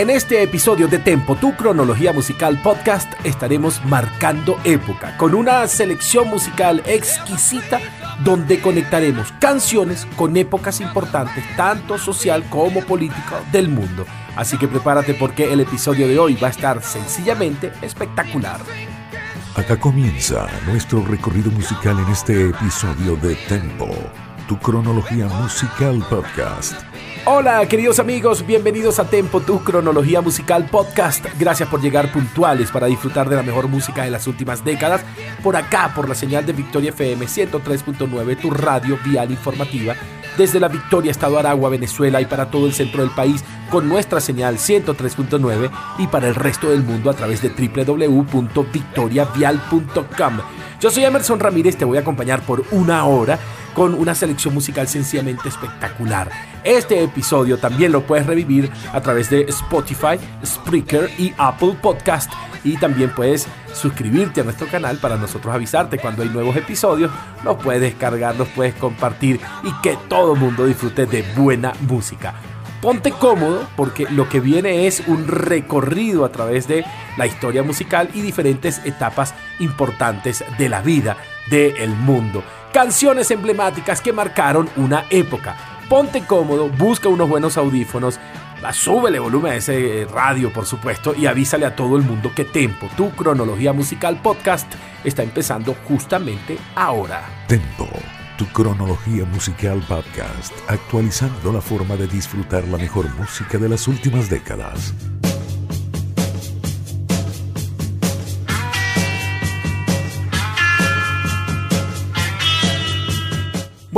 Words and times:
En 0.00 0.08
este 0.08 0.42
episodio 0.42 0.88
de 0.88 0.98
Tempo, 0.98 1.36
tu 1.36 1.54
cronología 1.54 2.14
musical 2.14 2.58
podcast, 2.62 3.12
estaremos 3.22 3.84
marcando 3.84 4.58
época 4.64 5.14
con 5.18 5.34
una 5.34 5.66
selección 5.66 6.26
musical 6.28 6.82
exquisita 6.86 7.80
donde 8.24 8.62
conectaremos 8.62 9.30
canciones 9.32 10.06
con 10.16 10.38
épocas 10.38 10.80
importantes, 10.80 11.44
tanto 11.54 11.98
social 11.98 12.48
como 12.48 12.80
política 12.80 13.42
del 13.52 13.68
mundo. 13.68 14.06
Así 14.36 14.56
que 14.56 14.68
prepárate 14.68 15.12
porque 15.12 15.52
el 15.52 15.60
episodio 15.60 16.08
de 16.08 16.18
hoy 16.18 16.34
va 16.42 16.46
a 16.46 16.52
estar 16.52 16.82
sencillamente 16.82 17.70
espectacular. 17.82 18.62
Acá 19.54 19.78
comienza 19.78 20.48
nuestro 20.64 21.04
recorrido 21.04 21.50
musical 21.50 21.98
en 21.98 22.10
este 22.10 22.48
episodio 22.48 23.16
de 23.16 23.34
Tempo, 23.34 23.90
tu 24.48 24.58
cronología 24.60 25.26
musical 25.26 26.02
podcast. 26.08 26.89
Hola 27.26 27.66
queridos 27.66 27.98
amigos, 27.98 28.46
bienvenidos 28.46 28.98
a 28.98 29.04
Tempo, 29.04 29.40
tu 29.40 29.62
cronología 29.62 30.22
musical 30.22 30.64
podcast. 30.70 31.26
Gracias 31.38 31.68
por 31.68 31.82
llegar 31.82 32.10
puntuales 32.10 32.70
para 32.70 32.86
disfrutar 32.86 33.28
de 33.28 33.36
la 33.36 33.42
mejor 33.42 33.68
música 33.68 34.04
de 34.04 34.10
las 34.10 34.26
últimas 34.26 34.64
décadas. 34.64 35.02
Por 35.42 35.54
acá, 35.54 35.92
por 35.94 36.08
la 36.08 36.14
señal 36.14 36.46
de 36.46 36.54
Victoria 36.54 36.88
FM 36.90 37.26
103.9, 37.26 38.40
tu 38.40 38.50
radio 38.50 38.98
vial 39.04 39.30
informativa. 39.30 39.94
Desde 40.38 40.60
la 40.60 40.68
Victoria, 40.68 41.10
Estado 41.10 41.38
Aragua, 41.38 41.68
Venezuela 41.68 42.22
y 42.22 42.24
para 42.24 42.50
todo 42.50 42.66
el 42.66 42.72
centro 42.72 43.02
del 43.02 43.10
país 43.10 43.44
con 43.70 43.86
nuestra 43.86 44.20
señal 44.20 44.56
103.9 44.56 45.70
y 45.98 46.06
para 46.06 46.26
el 46.26 46.34
resto 46.34 46.70
del 46.70 46.82
mundo 46.82 47.10
a 47.10 47.14
través 47.14 47.42
de 47.42 47.50
www.victoriavial.com. 47.50 50.40
Yo 50.80 50.90
soy 50.90 51.04
Emerson 51.04 51.38
Ramírez, 51.38 51.76
te 51.76 51.84
voy 51.84 51.98
a 51.98 52.00
acompañar 52.00 52.40
por 52.40 52.64
una 52.70 53.04
hora 53.04 53.38
con 53.74 53.94
una 53.94 54.14
selección 54.14 54.54
musical 54.54 54.88
sencillamente 54.88 55.48
espectacular. 55.48 56.30
Este 56.64 57.02
episodio 57.02 57.58
también 57.58 57.92
lo 57.92 58.02
puedes 58.02 58.26
revivir 58.26 58.70
a 58.92 59.00
través 59.00 59.30
de 59.30 59.42
Spotify, 59.42 60.18
Spreaker 60.44 61.10
y 61.18 61.32
Apple 61.38 61.76
Podcast. 61.80 62.30
Y 62.62 62.76
también 62.76 63.10
puedes 63.14 63.46
suscribirte 63.72 64.42
a 64.42 64.44
nuestro 64.44 64.66
canal 64.66 64.98
para 64.98 65.16
nosotros 65.16 65.54
avisarte 65.54 65.98
cuando 65.98 66.22
hay 66.22 66.28
nuevos 66.28 66.56
episodios. 66.56 67.10
Los 67.42 67.56
puedes 67.56 67.80
descargar, 67.80 68.36
los 68.36 68.48
puedes 68.48 68.74
compartir 68.74 69.40
y 69.62 69.72
que 69.80 69.96
todo 70.08 70.34
el 70.34 70.40
mundo 70.40 70.66
disfrute 70.66 71.06
de 71.06 71.24
buena 71.36 71.72
música. 71.88 72.34
Ponte 72.82 73.12
cómodo 73.12 73.66
porque 73.76 74.06
lo 74.10 74.28
que 74.28 74.40
viene 74.40 74.86
es 74.86 75.02
un 75.06 75.26
recorrido 75.26 76.24
a 76.24 76.32
través 76.32 76.66
de 76.66 76.84
la 77.16 77.26
historia 77.26 77.62
musical 77.62 78.10
y 78.14 78.22
diferentes 78.22 78.80
etapas 78.84 79.34
importantes 79.58 80.44
de 80.58 80.68
la 80.68 80.80
vida 80.80 81.16
del 81.50 81.90
mundo 81.90 82.42
canciones 82.72 83.30
emblemáticas 83.30 84.00
que 84.00 84.12
marcaron 84.12 84.68
una 84.76 85.04
época. 85.10 85.56
Ponte 85.88 86.24
cómodo, 86.24 86.68
busca 86.68 87.08
unos 87.08 87.28
buenos 87.28 87.56
audífonos, 87.56 88.20
súbele 88.72 89.18
volumen 89.18 89.52
a 89.52 89.56
ese 89.56 90.06
radio, 90.12 90.52
por 90.52 90.66
supuesto, 90.66 91.14
y 91.14 91.26
avísale 91.26 91.66
a 91.66 91.74
todo 91.74 91.96
el 91.96 92.02
mundo 92.02 92.30
que 92.34 92.44
Tempo, 92.44 92.88
tu 92.96 93.10
cronología 93.10 93.72
musical 93.72 94.20
podcast, 94.22 94.72
está 95.02 95.22
empezando 95.22 95.74
justamente 95.88 96.58
ahora. 96.76 97.22
Tempo, 97.48 97.88
tu 98.38 98.46
cronología 98.46 99.24
musical 99.24 99.82
podcast, 99.88 100.52
actualizando 100.68 101.52
la 101.52 101.60
forma 101.60 101.96
de 101.96 102.06
disfrutar 102.06 102.64
la 102.68 102.78
mejor 102.78 103.12
música 103.16 103.58
de 103.58 103.68
las 103.68 103.88
últimas 103.88 104.30
décadas. 104.30 104.94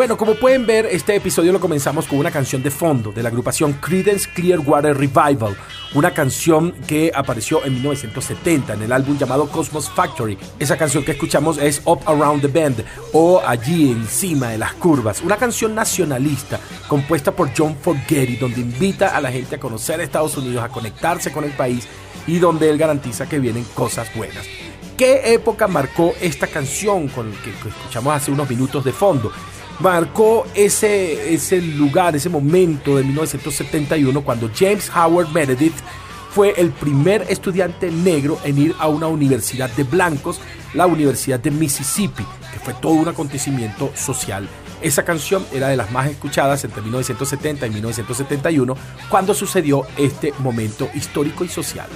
Bueno, 0.03 0.17
como 0.17 0.35
pueden 0.35 0.67
ver, 0.67 0.87
este 0.87 1.15
episodio 1.15 1.53
lo 1.53 1.61
comenzamos 1.61 2.09
con 2.09 2.19
una 2.19 2.33
canción 2.33 2.61
de 2.61 2.73
fondo 2.73 3.13
de 3.13 3.23
la 3.23 3.29
agrupación 3.29 3.75
Creedence 3.75 4.29
Clearwater 4.35 4.97
Revival, 4.97 5.57
una 5.95 6.13
canción 6.13 6.73
que 6.89 7.13
apareció 7.15 7.65
en 7.65 7.75
1970 7.75 8.75
en 8.75 8.83
el 8.83 8.91
álbum 8.91 9.17
llamado 9.17 9.49
Cosmos 9.49 9.89
Factory. 9.89 10.37
Esa 10.59 10.77
canción 10.77 11.05
que 11.05 11.13
escuchamos 11.13 11.57
es 11.57 11.83
Up 11.85 12.01
Around 12.05 12.43
the 12.43 12.49
Bend 12.49 12.85
o 13.13 13.41
Allí 13.47 13.93
encima 13.93 14.49
de 14.49 14.59
las 14.59 14.73
curvas, 14.73 15.21
una 15.21 15.37
canción 15.37 15.73
nacionalista 15.73 16.59
compuesta 16.89 17.31
por 17.31 17.51
John 17.57 17.77
Fogerty 17.77 18.35
donde 18.39 18.61
invita 18.61 19.17
a 19.17 19.21
la 19.21 19.31
gente 19.31 19.55
a 19.55 19.61
conocer 19.61 20.01
Estados 20.01 20.37
Unidos, 20.37 20.65
a 20.65 20.69
conectarse 20.69 21.31
con 21.31 21.45
el 21.45 21.53
país 21.53 21.87
y 22.27 22.41
donde 22.41 22.69
él 22.69 22.77
garantiza 22.77 23.29
que 23.29 23.39
vienen 23.39 23.63
cosas 23.73 24.13
buenas. 24.17 24.45
¿Qué 24.97 25.33
época 25.33 25.69
marcó 25.69 26.13
esta 26.21 26.49
canción 26.49 27.07
con 27.07 27.31
que 27.31 27.51
escuchamos 27.51 28.15
hace 28.15 28.33
unos 28.33 28.51
minutos 28.51 28.85
de 28.85 28.93
fondo? 28.93 29.31
Marcó 29.83 30.47
ese, 30.55 31.35
ese 31.35 31.61
lugar, 31.61 32.15
ese 32.15 32.29
momento 32.29 32.97
de 32.97 33.03
1971 33.03 34.23
cuando 34.23 34.49
James 34.55 34.91
Howard 34.95 35.31
Meredith 35.33 35.75
fue 36.31 36.55
el 36.57 36.71
primer 36.71 37.27
estudiante 37.29 37.91
negro 37.91 38.39
en 38.45 38.59
ir 38.59 38.75
a 38.79 38.89
una 38.89 39.09
universidad 39.09 39.69
de 39.71 39.83
blancos, 39.85 40.41
la 40.73 40.87
Universidad 40.87 41.41
de 41.41 41.51
Mississippi, 41.51 42.25
que 42.53 42.61
fue 42.61 42.73
todo 42.75 42.93
un 42.93 43.09
acontecimiento 43.09 43.91
social. 43.95 44.49
Esa 44.81 45.05
canción 45.05 45.45
era 45.53 45.69
de 45.69 45.77
las 45.77 45.91
más 45.91 46.09
escuchadas 46.09 46.65
entre 46.65 46.81
1970 46.81 47.67
y 47.67 47.71
1971, 47.71 48.77
cuando 49.11 49.35
sucedió 49.35 49.87
este 49.99 50.33
momento 50.39 50.89
histórico 50.95 51.45
y 51.45 51.49
social. 51.49 51.89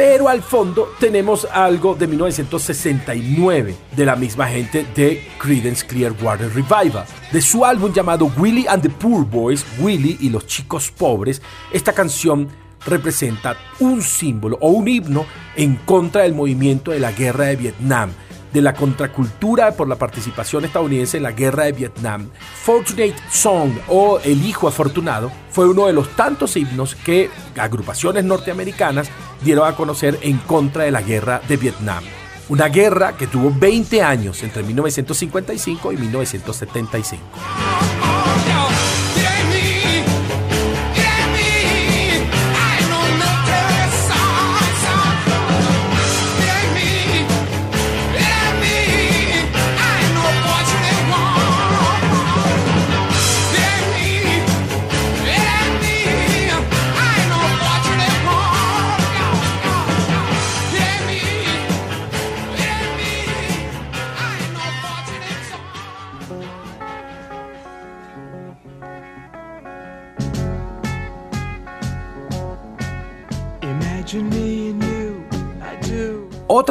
Pero 0.00 0.30
al 0.30 0.40
fondo 0.40 0.94
tenemos 0.98 1.46
algo 1.52 1.94
de 1.94 2.06
1969 2.06 3.76
de 3.94 4.06
la 4.06 4.16
misma 4.16 4.46
gente 4.46 4.86
de 4.96 5.28
Creedence 5.38 5.86
Clearwater 5.86 6.48
Revival. 6.54 7.04
De 7.30 7.42
su 7.42 7.66
álbum 7.66 7.92
llamado 7.92 8.32
Willie 8.38 8.66
and 8.66 8.82
the 8.82 8.88
Poor 8.88 9.26
Boys, 9.26 9.62
Willie 9.78 10.16
y 10.18 10.30
los 10.30 10.46
chicos 10.46 10.90
pobres, 10.90 11.42
esta 11.70 11.92
canción 11.92 12.48
representa 12.86 13.58
un 13.78 14.00
símbolo 14.00 14.56
o 14.62 14.70
un 14.70 14.88
himno 14.88 15.26
en 15.54 15.76
contra 15.76 16.22
del 16.22 16.32
movimiento 16.32 16.92
de 16.92 17.00
la 17.00 17.12
guerra 17.12 17.44
de 17.44 17.56
Vietnam 17.56 18.10
de 18.52 18.60
la 18.60 18.74
contracultura 18.74 19.72
por 19.72 19.88
la 19.88 19.96
participación 19.96 20.64
estadounidense 20.64 21.16
en 21.16 21.22
la 21.24 21.32
guerra 21.32 21.64
de 21.64 21.72
Vietnam. 21.72 22.28
Fortunate 22.62 23.16
Song 23.30 23.72
o 23.88 24.18
El 24.24 24.44
Hijo 24.44 24.68
Afortunado 24.68 25.30
fue 25.50 25.68
uno 25.68 25.86
de 25.86 25.92
los 25.92 26.14
tantos 26.16 26.56
himnos 26.56 26.94
que 26.94 27.30
agrupaciones 27.56 28.24
norteamericanas 28.24 29.10
dieron 29.42 29.68
a 29.68 29.76
conocer 29.76 30.18
en 30.22 30.38
contra 30.38 30.84
de 30.84 30.90
la 30.90 31.02
guerra 31.02 31.40
de 31.48 31.56
Vietnam. 31.56 32.04
Una 32.48 32.66
guerra 32.66 33.16
que 33.16 33.28
tuvo 33.28 33.52
20 33.54 34.02
años 34.02 34.42
entre 34.42 34.62
1955 34.64 35.92
y 35.92 35.96
1975. 35.96 37.22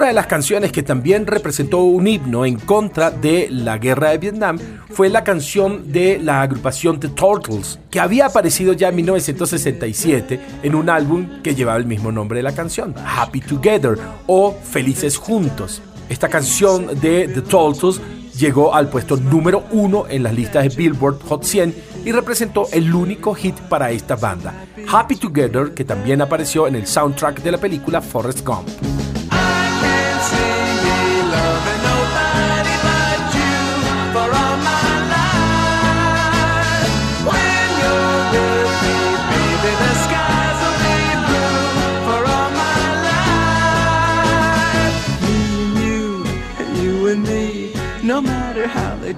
De 0.10 0.14
las 0.14 0.28
canciones 0.28 0.72
que 0.72 0.82
también 0.82 1.28
representó 1.28 1.84
un 1.84 2.08
himno 2.08 2.44
en 2.44 2.58
contra 2.58 3.12
de 3.12 3.48
la 3.52 3.78
guerra 3.78 4.10
de 4.10 4.18
Vietnam 4.18 4.58
fue 4.90 5.08
la 5.08 5.24
canción 5.24 5.92
de 5.92 6.20
la 6.20 6.42
agrupación 6.42 7.00
The 7.00 7.10
Turtles, 7.10 7.80
que 7.92 8.00
había 8.00 8.26
aparecido 8.26 8.74
ya 8.74 8.90
en 8.90 8.96
1967 8.96 10.40
en 10.64 10.74
un 10.74 10.90
álbum 10.90 11.42
que 11.44 11.54
llevaba 11.54 11.78
el 11.78 11.86
mismo 11.86 12.12
nombre 12.12 12.38
de 12.40 12.44
la 12.44 12.56
canción, 12.56 12.96
Happy 13.06 13.40
Together 13.40 14.00
o 14.26 14.58
Felices 14.64 15.16
Juntos. 15.16 15.82
Esta 16.10 16.28
canción 16.28 16.88
de 17.00 17.28
The 17.28 17.42
Turtles 17.42 18.02
llegó 18.36 18.74
al 18.74 18.90
puesto 18.90 19.16
número 19.16 19.66
uno 19.72 20.06
en 20.10 20.24
las 20.24 20.34
listas 20.34 20.64
de 20.64 20.70
Billboard 20.76 21.22
Hot 21.28 21.44
100 21.44 21.76
y 22.04 22.12
representó 22.12 22.68
el 22.72 22.94
único 22.96 23.36
hit 23.36 23.56
para 23.56 23.92
esta 23.92 24.16
banda, 24.16 24.66
Happy 24.92 25.18
Together, 25.18 25.76
que 25.76 25.86
también 25.86 26.20
apareció 26.22 26.68
en 26.68 26.76
el 26.76 26.88
soundtrack 26.88 27.44
de 27.44 27.52
la 27.52 27.60
película 27.60 28.02
Forrest 28.02 28.44
Gump. 28.44 28.68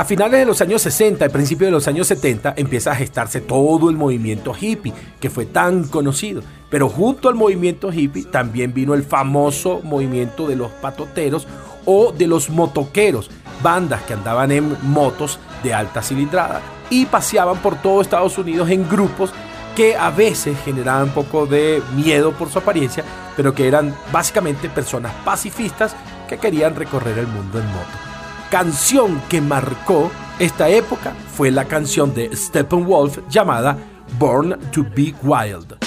A 0.00 0.04
finales 0.06 0.40
de 0.40 0.46
los 0.46 0.62
años 0.62 0.80
60 0.80 1.26
y 1.26 1.28
principios 1.28 1.66
de 1.66 1.72
los 1.72 1.86
años 1.86 2.06
70 2.06 2.54
empieza 2.56 2.92
a 2.92 2.94
gestarse 2.94 3.42
todo 3.42 3.90
el 3.90 3.96
movimiento 3.96 4.54
hippie, 4.58 4.94
que 5.20 5.28
fue 5.28 5.44
tan 5.44 5.88
conocido. 5.88 6.40
Pero 6.70 6.88
junto 6.88 7.28
al 7.28 7.34
movimiento 7.34 7.92
hippie 7.92 8.24
también 8.24 8.72
vino 8.72 8.94
el 8.94 9.02
famoso 9.02 9.82
movimiento 9.82 10.48
de 10.48 10.56
los 10.56 10.70
patoteros 10.70 11.46
o 11.84 12.12
de 12.12 12.26
los 12.26 12.48
motoqueros, 12.48 13.30
bandas 13.62 14.00
que 14.04 14.14
andaban 14.14 14.52
en 14.52 14.74
motos 14.84 15.38
de 15.62 15.74
alta 15.74 16.00
cilindrada 16.00 16.62
y 16.88 17.04
paseaban 17.04 17.58
por 17.58 17.76
todo 17.82 18.00
Estados 18.00 18.38
Unidos 18.38 18.70
en 18.70 18.88
grupos 18.88 19.34
que 19.76 19.96
a 19.96 20.08
veces 20.08 20.56
generaban 20.64 21.08
un 21.08 21.10
poco 21.10 21.44
de 21.44 21.82
miedo 21.94 22.32
por 22.32 22.48
su 22.48 22.58
apariencia, 22.58 23.04
pero 23.36 23.54
que 23.54 23.68
eran 23.68 23.94
básicamente 24.10 24.70
personas 24.70 25.12
pacifistas 25.26 25.94
que 26.26 26.38
querían 26.38 26.74
recorrer 26.74 27.18
el 27.18 27.26
mundo 27.26 27.58
en 27.58 27.66
moto 27.66 28.09
canción 28.50 29.22
que 29.28 29.40
marcó 29.40 30.10
esta 30.40 30.68
época 30.68 31.14
fue 31.34 31.52
la 31.52 31.66
canción 31.66 32.12
de 32.12 32.36
Steppenwolf 32.36 33.18
llamada 33.28 33.78
Born 34.18 34.58
to 34.72 34.84
Be 34.94 35.14
Wild. 35.22 35.78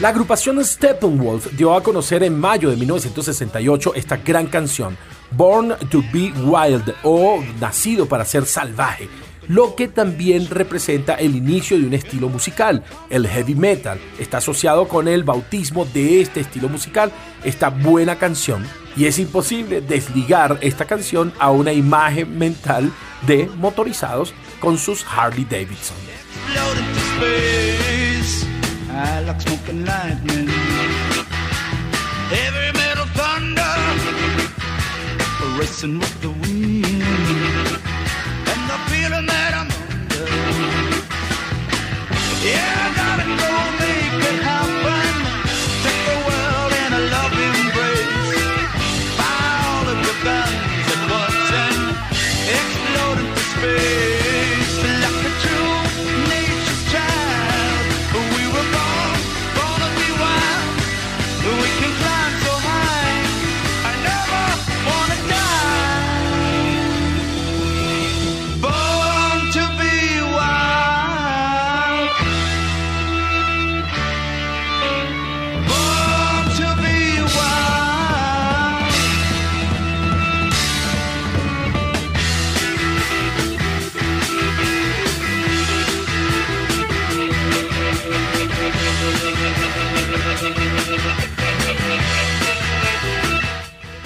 La 0.00 0.08
agrupación 0.08 0.64
Steppenwolf 0.64 1.52
dio 1.52 1.74
a 1.74 1.82
conocer 1.82 2.24
en 2.24 2.36
mayo 2.40 2.70
de 2.70 2.76
1968 2.76 3.94
esta 3.94 4.16
gran 4.16 4.46
canción, 4.46 4.96
Born 5.30 5.76
to 5.90 6.02
Be 6.12 6.32
Wild 6.44 6.92
o 7.04 7.40
Nacido 7.60 8.06
para 8.06 8.24
ser 8.24 8.46
salvaje, 8.46 9.08
lo 9.48 9.74
que 9.74 9.88
también 9.88 10.48
representa 10.48 11.14
el 11.14 11.36
inicio 11.36 11.78
de 11.78 11.86
un 11.86 11.94
estilo 11.94 12.28
musical. 12.28 12.82
El 13.10 13.26
heavy 13.26 13.54
metal 13.54 13.98
está 14.18 14.38
asociado 14.38 14.88
con 14.88 15.08
el 15.08 15.24
bautismo 15.24 15.84
de 15.84 16.20
este 16.20 16.40
estilo 16.40 16.68
musical, 16.68 17.12
esta 17.44 17.70
buena 17.70 18.16
canción, 18.16 18.66
y 18.96 19.06
es 19.06 19.18
imposible 19.18 19.80
desligar 19.80 20.58
esta 20.60 20.84
canción 20.84 21.32
a 21.38 21.50
una 21.50 21.72
imagen 21.72 22.38
mental 22.38 22.92
de 23.26 23.48
motorizados 23.56 24.34
con 24.60 24.78
sus 24.78 25.04
Harley 25.04 25.44
Davidson. 25.44 25.96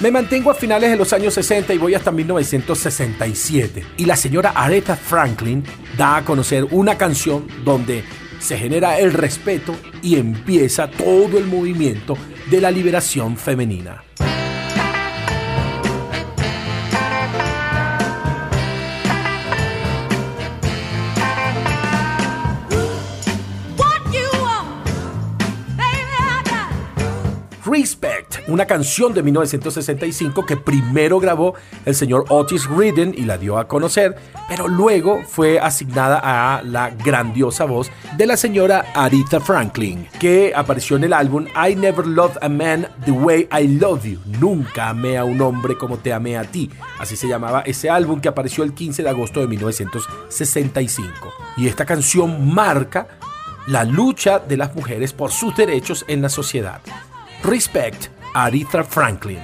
Me 0.07 0.11
mantengo 0.11 0.49
a 0.49 0.53
finales 0.53 0.89
de 0.89 0.95
los 0.95 1.11
años 1.11 1.33
60 1.33 1.73
y 1.73 1.77
voy 1.77 1.93
hasta 1.93 2.13
1967. 2.13 3.85
Y 3.97 4.05
la 4.05 4.15
señora 4.15 4.51
Aretha 4.51 4.95
Franklin 4.95 5.65
da 5.97 6.15
a 6.15 6.23
conocer 6.23 6.65
una 6.71 6.97
canción 6.97 7.45
donde 7.65 8.05
se 8.39 8.57
genera 8.57 8.99
el 8.99 9.11
respeto 9.11 9.75
y 10.01 10.15
empieza 10.15 10.89
todo 10.89 11.37
el 11.37 11.47
movimiento 11.47 12.17
de 12.49 12.61
la 12.61 12.71
liberación 12.71 13.35
femenina. 13.35 14.01
Una 28.47 28.65
canción 28.65 29.13
de 29.13 29.23
1965 29.23 30.45
que 30.45 30.57
primero 30.57 31.19
grabó 31.19 31.53
el 31.85 31.95
señor 31.95 32.25
Otis 32.29 32.67
Redding 32.67 33.13
y 33.15 33.23
la 33.23 33.37
dio 33.37 33.57
a 33.57 33.67
conocer, 33.67 34.15
pero 34.47 34.67
luego 34.67 35.21
fue 35.27 35.59
asignada 35.59 36.19
a 36.23 36.63
la 36.63 36.89
grandiosa 36.89 37.65
voz 37.65 37.89
de 38.17 38.25
la 38.25 38.37
señora 38.37 38.85
Aretha 38.95 39.39
Franklin, 39.39 40.07
que 40.19 40.53
apareció 40.55 40.97
en 40.97 41.05
el 41.05 41.13
álbum 41.13 41.45
I 41.47 41.75
Never 41.75 42.05
Loved 42.07 42.37
a 42.41 42.49
Man 42.49 42.87
the 43.05 43.11
Way 43.11 43.49
I 43.51 43.67
Love 43.79 44.05
You. 44.05 44.19
Nunca 44.39 44.89
amé 44.89 45.17
a 45.17 45.23
un 45.23 45.41
hombre 45.41 45.77
como 45.77 45.97
te 45.97 46.13
amé 46.13 46.37
a 46.37 46.43
ti. 46.43 46.69
Así 46.99 47.15
se 47.15 47.27
llamaba 47.27 47.61
ese 47.61 47.89
álbum 47.89 48.19
que 48.19 48.29
apareció 48.29 48.63
el 48.63 48.73
15 48.73 49.03
de 49.03 49.09
agosto 49.09 49.39
de 49.39 49.47
1965. 49.47 51.33
Y 51.57 51.67
esta 51.67 51.85
canción 51.85 52.53
marca 52.53 53.07
la 53.67 53.83
lucha 53.83 54.39
de 54.39 54.57
las 54.57 54.73
mujeres 54.73 55.13
por 55.13 55.31
sus 55.31 55.55
derechos 55.55 56.05
en 56.07 56.21
la 56.21 56.29
sociedad. 56.29 56.81
Respect, 57.47 58.09
Aretha 58.33 58.85
Franklin. 58.85 59.39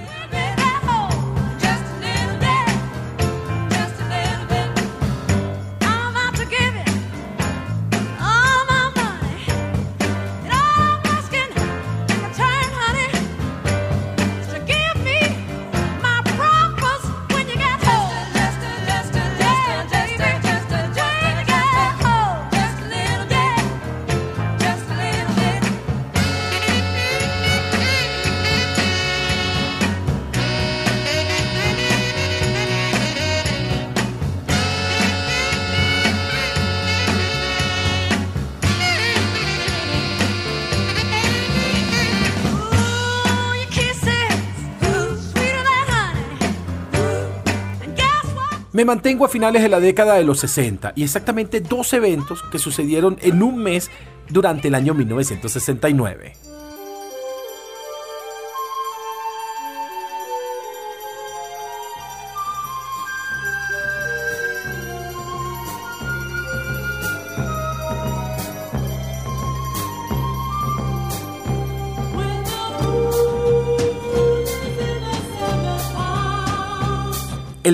Me 48.74 48.84
mantengo 48.84 49.24
a 49.24 49.28
finales 49.28 49.62
de 49.62 49.68
la 49.68 49.78
década 49.78 50.14
de 50.14 50.24
los 50.24 50.40
60 50.40 50.94
y 50.96 51.04
exactamente 51.04 51.60
dos 51.60 51.92
eventos 51.92 52.42
que 52.50 52.58
sucedieron 52.58 53.16
en 53.22 53.40
un 53.40 53.56
mes 53.56 53.88
durante 54.28 54.66
el 54.66 54.74
año 54.74 54.94
1969. 54.94 56.53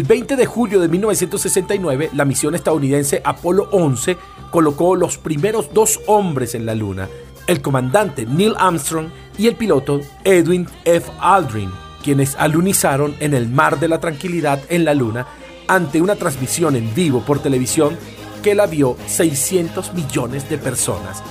El 0.00 0.06
20 0.06 0.36
de 0.36 0.46
julio 0.46 0.80
de 0.80 0.88
1969, 0.88 2.08
la 2.14 2.24
misión 2.24 2.54
estadounidense 2.54 3.20
Apolo 3.22 3.68
11 3.70 4.16
colocó 4.50 4.96
los 4.96 5.18
primeros 5.18 5.74
dos 5.74 6.00
hombres 6.06 6.54
en 6.54 6.64
la 6.64 6.74
Luna, 6.74 7.06
el 7.46 7.60
comandante 7.60 8.24
Neil 8.24 8.54
Armstrong 8.58 9.08
y 9.36 9.46
el 9.46 9.56
piloto 9.56 10.00
Edwin 10.24 10.66
F. 10.86 11.12
Aldrin, 11.20 11.70
quienes 12.02 12.34
alunizaron 12.36 13.14
en 13.20 13.34
el 13.34 13.50
Mar 13.50 13.78
de 13.78 13.88
la 13.88 14.00
Tranquilidad 14.00 14.62
en 14.70 14.86
la 14.86 14.94
Luna 14.94 15.26
ante 15.68 16.00
una 16.00 16.16
transmisión 16.16 16.76
en 16.76 16.94
vivo 16.94 17.20
por 17.20 17.40
televisión 17.40 17.94
que 18.42 18.54
la 18.54 18.64
vio 18.64 18.96
600 19.06 19.92
millones 19.92 20.48
de 20.48 20.56
personas. 20.56 21.22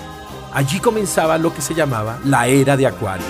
Allí 0.54 0.80
comenzaba 0.80 1.40
lo 1.40 1.56
que 1.56 1.64
se 1.64 1.74
llamaba 1.74 2.20
la 2.24 2.46
era 2.46 2.78
de 2.78 2.86
Acuario. 2.86 3.26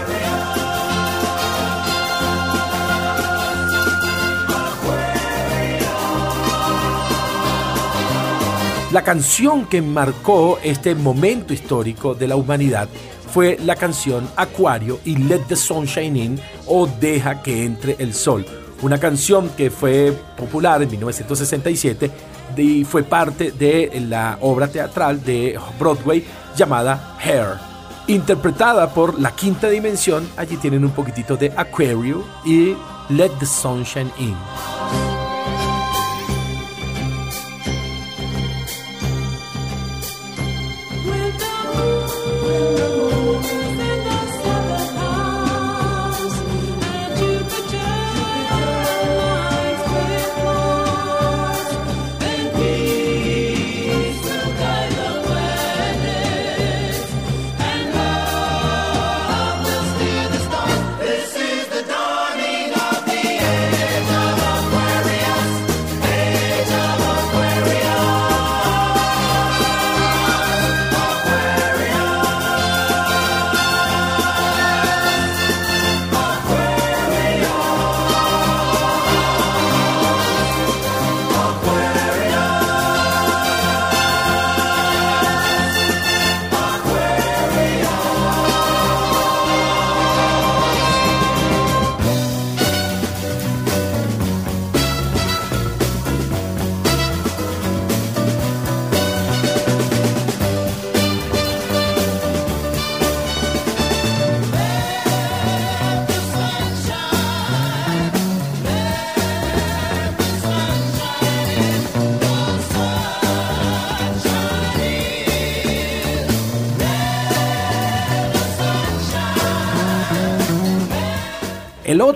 La 8.92 9.04
canción 9.04 9.68
que 9.68 9.84
marcó 9.84 10.58
este 10.64 10.96
momento 10.96 11.54
histórico 11.54 12.16
de 12.16 12.28
la 12.28 12.36
humanidad 12.36 12.90
fue 13.32 13.56
la 13.64 13.76
canción 13.76 14.28
Acuario 14.36 15.00
y 15.06 15.16
Let 15.16 15.42
the 15.48 15.56
Sunshine 15.56 16.16
In 16.16 16.42
o 16.66 16.88
Deja 16.88 17.44
que 17.44 17.66
entre 17.66 17.98
el 18.00 18.16
sol, 18.16 18.44
una 18.82 18.98
canción 18.98 19.50
que 19.50 19.70
fue 19.70 20.12
popular 20.36 20.82
en 20.82 20.90
1967 20.90 22.10
y 22.58 22.84
fue 22.84 23.04
parte 23.04 23.52
de 23.52 23.92
la 24.10 24.40
obra 24.42 24.68
teatral 24.68 25.24
de 25.24 25.60
Broadway 25.78 26.26
llamada 26.56 27.16
Hair. 27.24 27.60
Interpretada 28.08 28.92
por 28.92 29.20
La 29.20 29.36
Quinta 29.36 29.70
Dimensión, 29.70 30.28
allí 30.36 30.58
tienen 30.58 30.84
un 30.84 30.92
poquitito 30.92 31.38
de 31.38 31.54
Aquario 31.56 32.24
y 32.44 32.76
Let 33.10 33.34
the 33.40 33.46
Sunshine 33.46 34.12
In. 34.18 35.29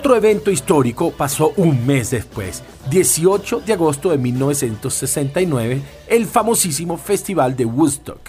Otro 0.04 0.16
evento 0.16 0.50
histórico 0.50 1.12
pasó 1.12 1.54
un 1.56 1.86
mes 1.86 2.10
después, 2.10 2.62
18 2.90 3.60
de 3.60 3.72
agosto 3.72 4.10
de 4.10 4.18
1969, 4.18 5.80
el 6.08 6.26
famosísimo 6.26 6.98
Festival 6.98 7.56
de 7.56 7.64
Woodstock. 7.64 8.20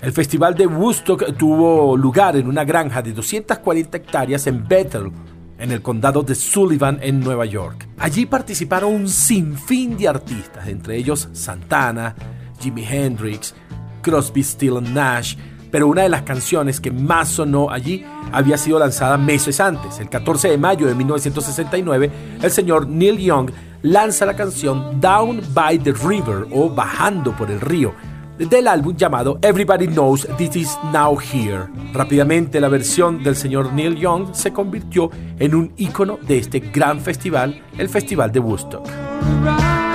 El 0.00 0.12
Festival 0.12 0.56
de 0.56 0.66
Woodstock 0.66 1.36
tuvo 1.36 1.96
lugar 1.96 2.34
en 2.36 2.48
una 2.48 2.64
granja 2.64 3.00
de 3.00 3.12
240 3.12 3.96
hectáreas 3.96 4.48
en 4.48 4.66
Bethel, 4.66 5.12
en 5.58 5.72
el 5.72 5.82
condado 5.82 6.22
de 6.22 6.34
Sullivan 6.34 6.98
en 7.02 7.20
Nueva 7.20 7.46
York. 7.46 7.88
Allí 7.98 8.26
participaron 8.26 8.94
un 8.94 9.08
sinfín 9.08 9.96
de 9.96 10.08
artistas, 10.08 10.68
entre 10.68 10.96
ellos 10.96 11.28
Santana, 11.32 12.14
Jimi 12.60 12.84
Hendrix, 12.84 13.54
Crosby, 14.02 14.42
Still 14.42 14.82
Nash, 14.92 15.36
pero 15.70 15.88
una 15.88 16.02
de 16.02 16.08
las 16.08 16.22
canciones 16.22 16.80
que 16.80 16.90
más 16.90 17.28
sonó 17.28 17.70
allí 17.70 18.04
había 18.32 18.56
sido 18.56 18.78
lanzada 18.78 19.16
meses 19.16 19.60
antes. 19.60 19.98
El 19.98 20.08
14 20.08 20.48
de 20.50 20.58
mayo 20.58 20.86
de 20.86 20.94
1969, 20.94 22.10
el 22.42 22.50
señor 22.50 22.88
Neil 22.88 23.18
Young 23.18 23.50
lanza 23.82 24.26
la 24.26 24.36
canción 24.36 25.00
Down 25.00 25.40
by 25.52 25.78
the 25.78 25.92
River 25.92 26.46
o 26.52 26.68
Bajando 26.68 27.36
por 27.36 27.50
el 27.50 27.60
Río 27.60 27.94
del 28.38 28.68
álbum 28.68 28.96
llamado 28.96 29.38
Everybody 29.42 29.86
Knows 29.86 30.28
This 30.36 30.56
Is 30.56 30.78
Now 30.92 31.18
Here. 31.18 31.64
Rápidamente 31.92 32.60
la 32.60 32.68
versión 32.68 33.22
del 33.22 33.36
señor 33.36 33.72
Neil 33.72 33.96
Young 33.96 34.34
se 34.34 34.52
convirtió 34.52 35.10
en 35.38 35.54
un 35.54 35.72
ícono 35.76 36.18
de 36.26 36.38
este 36.38 36.60
gran 36.60 37.00
festival, 37.00 37.62
el 37.78 37.88
Festival 37.88 38.32
de 38.32 38.40
Woodstock. 38.40 39.85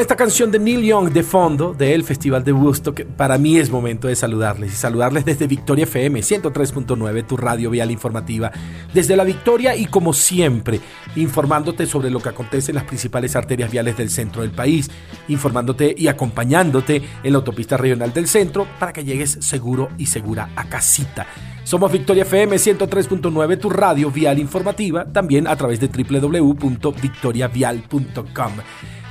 Esta 0.00 0.16
canción 0.16 0.50
de 0.50 0.58
Neil 0.58 0.82
Young 0.82 1.10
de 1.10 1.22
fondo 1.22 1.74
del 1.74 2.04
Festival 2.04 2.42
de 2.42 2.52
Woodstock, 2.52 3.04
para 3.04 3.36
mí 3.36 3.58
es 3.58 3.68
momento 3.70 4.08
de 4.08 4.16
saludarles 4.16 4.72
y 4.72 4.76
saludarles 4.76 5.26
desde 5.26 5.46
Victoria 5.46 5.84
FM 5.84 6.20
103.9, 6.20 7.26
tu 7.26 7.36
radio 7.36 7.68
vial 7.68 7.90
informativa, 7.90 8.50
desde 8.94 9.14
la 9.14 9.24
Victoria 9.24 9.76
y 9.76 9.84
como 9.84 10.14
siempre, 10.14 10.80
informándote 11.16 11.84
sobre 11.86 12.08
lo 12.08 12.20
que 12.20 12.30
acontece 12.30 12.70
en 12.70 12.76
las 12.76 12.84
principales 12.84 13.36
arterias 13.36 13.70
viales 13.70 13.98
del 13.98 14.08
centro 14.08 14.40
del 14.40 14.52
país, 14.52 14.90
informándote 15.28 15.94
y 15.96 16.08
acompañándote 16.08 17.02
en 17.22 17.32
la 17.32 17.38
autopista 17.38 17.76
regional 17.76 18.14
del 18.14 18.26
centro 18.26 18.66
para 18.78 18.94
que 18.94 19.04
llegues 19.04 19.36
seguro 19.40 19.90
y 19.98 20.06
segura 20.06 20.48
a 20.56 20.66
casita. 20.68 21.26
Somos 21.64 21.92
Victoria 21.92 22.22
FM 22.22 22.56
103.9, 22.56 23.58
tu 23.58 23.68
radio 23.68 24.10
vial 24.10 24.38
informativa, 24.38 25.04
también 25.04 25.46
a 25.46 25.56
través 25.56 25.78
de 25.78 25.88
www.victoriavial.com. 25.88 28.52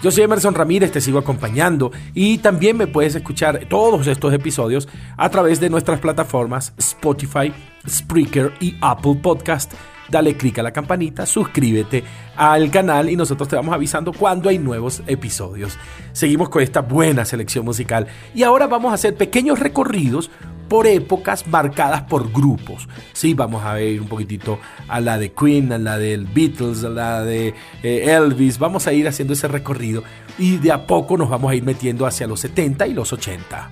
Yo 0.01 0.11
soy 0.11 0.23
Emerson 0.23 0.55
Ramírez, 0.55 0.93
te 0.93 1.01
sigo 1.01 1.19
acompañando 1.19 1.91
y 2.13 2.37
también 2.37 2.77
me 2.77 2.87
puedes 2.87 3.15
escuchar 3.15 3.65
todos 3.67 4.07
estos 4.07 4.33
episodios 4.33 4.87
a 5.17 5.29
través 5.29 5.59
de 5.59 5.69
nuestras 5.69 5.99
plataformas 5.99 6.73
Spotify, 6.77 7.51
Spreaker 7.85 8.53
y 8.61 8.77
Apple 8.79 9.15
Podcast. 9.21 9.73
dale 10.09 10.37
click 10.37 10.57
a 10.59 10.63
la 10.63 10.71
campanita, 10.71 11.25
suscríbete 11.25 12.05
al 12.37 12.71
canal 12.71 13.09
y 13.09 13.17
nosotros 13.17 13.49
te 13.49 13.57
vamos 13.57 13.73
avisando 13.73 14.13
cuando 14.13 14.47
hay 14.47 14.57
nuevos 14.57 15.03
episodios. 15.05 15.77
Seguimos 16.13 16.47
con 16.47 16.63
esta 16.63 16.79
buena 16.79 17.25
selección 17.25 17.65
musical 17.65 18.07
y 18.33 18.43
ahora 18.43 18.67
vamos 18.67 18.91
a 18.91 18.95
hacer 18.95 19.17
pequeños 19.17 19.59
recorridos 19.59 20.31
por 20.69 20.87
épocas 20.87 21.45
marcadas 21.47 22.03
por 22.03 22.31
grupos. 22.31 22.87
Sí, 23.11 23.33
vamos 23.33 23.65
a 23.65 23.73
ver 23.73 23.99
un 23.99 24.07
poquitito 24.07 24.59
a 24.87 25.01
la 25.01 25.17
de 25.17 25.33
Queen, 25.33 25.73
a 25.73 25.77
la 25.77 25.97
del 25.97 26.25
Beatles, 26.25 26.83
a 26.83 26.89
la 26.89 27.23
de 27.23 27.53
eh, 27.83 28.15
Elvis. 28.15 28.59
Vamos 28.59 28.87
a 28.87 28.93
ir 28.93 29.07
haciendo 29.07 29.33
ese 29.33 29.47
recorrido 29.47 30.03
y 30.37 30.57
de 30.57 30.71
a 30.71 30.87
poco 30.87 31.17
nos 31.17 31.29
vamos 31.29 31.51
a 31.51 31.55
ir 31.55 31.63
metiendo 31.63 32.05
hacia 32.05 32.27
los 32.27 32.39
70 32.39 32.87
y 32.87 32.93
los 32.93 33.11
80. 33.11 33.71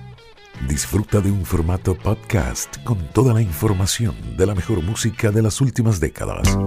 Disfruta 0.68 1.20
de 1.20 1.30
un 1.30 1.44
formato 1.44 1.94
podcast 1.94 2.82
con 2.82 2.98
toda 3.12 3.32
la 3.32 3.40
información 3.40 4.14
de 4.36 4.44
la 4.44 4.54
mejor 4.54 4.82
música 4.82 5.30
de 5.30 5.42
las 5.42 5.60
últimas 5.60 6.00
décadas. 6.00 6.58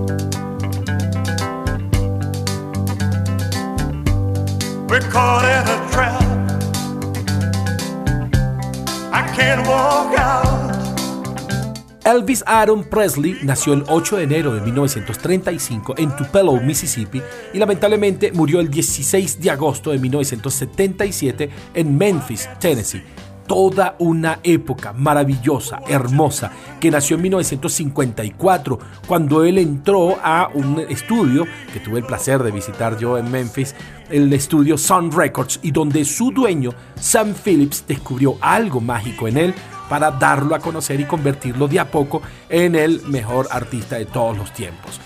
Elvis 12.04 12.44
Aaron 12.46 12.84
Presley 12.84 13.38
nació 13.44 13.74
el 13.74 13.84
8 13.88 14.18
de 14.18 14.24
enero 14.24 14.54
de 14.54 14.62
1935 14.62 15.96
en 15.98 16.16
Tupelo, 16.16 16.54
Mississippi, 16.54 17.22
y 17.54 17.58
lamentablemente 17.58 18.32
murió 18.32 18.60
el 18.60 18.70
16 18.70 19.40
de 19.40 19.52
agosto 19.52 19.92
de 19.92 20.00
1977 20.00 21.50
en 21.74 21.98
Memphis, 21.98 22.50
Tennessee. 22.60 23.04
Toda 23.48 23.96
una 24.00 24.40
época 24.44 24.94
maravillosa, 24.94 25.82
hermosa, 25.88 26.52
que 26.80 26.90
nació 26.90 27.18
en 27.18 27.24
1954, 27.24 28.80
cuando 29.08 29.44
él 29.44 29.58
entró 29.58 30.18
a 30.24 30.50
un 30.54 30.80
estudio 30.80 31.46
que 31.74 31.80
tuve 31.80 32.00
el 32.00 32.06
placer 32.06 32.42
de 32.44 32.52
visitar 32.52 32.98
yo 32.98 33.18
en 33.18 33.30
Memphis, 33.30 33.76
el 34.12 34.32
estudio 34.34 34.78
Sun 34.78 35.12
Records, 35.12 35.60
y 35.64 35.72
donde 35.72 36.06
su 36.06 36.32
dueño, 36.32 36.72
Sam 37.00 37.34
Phillips, 37.34 37.86
descubrió 37.88 38.38
algo 38.42 38.82
mágico 38.82 39.28
en 39.28 39.38
él 39.38 39.56
para 39.90 40.12
darlo 40.12 40.56
a 40.56 40.60
conocer 40.60 41.00
y 41.00 41.06
convertirlo 41.06 41.68
de 41.68 41.80
a 41.80 41.90
poco 41.90 42.22
en 42.50 42.76
el 42.76 43.02
mejor 43.08 43.48
artista 43.52 43.98
de 43.98 44.06
todos 44.06 44.38
los 44.38 44.54
tiempos. 44.54 45.00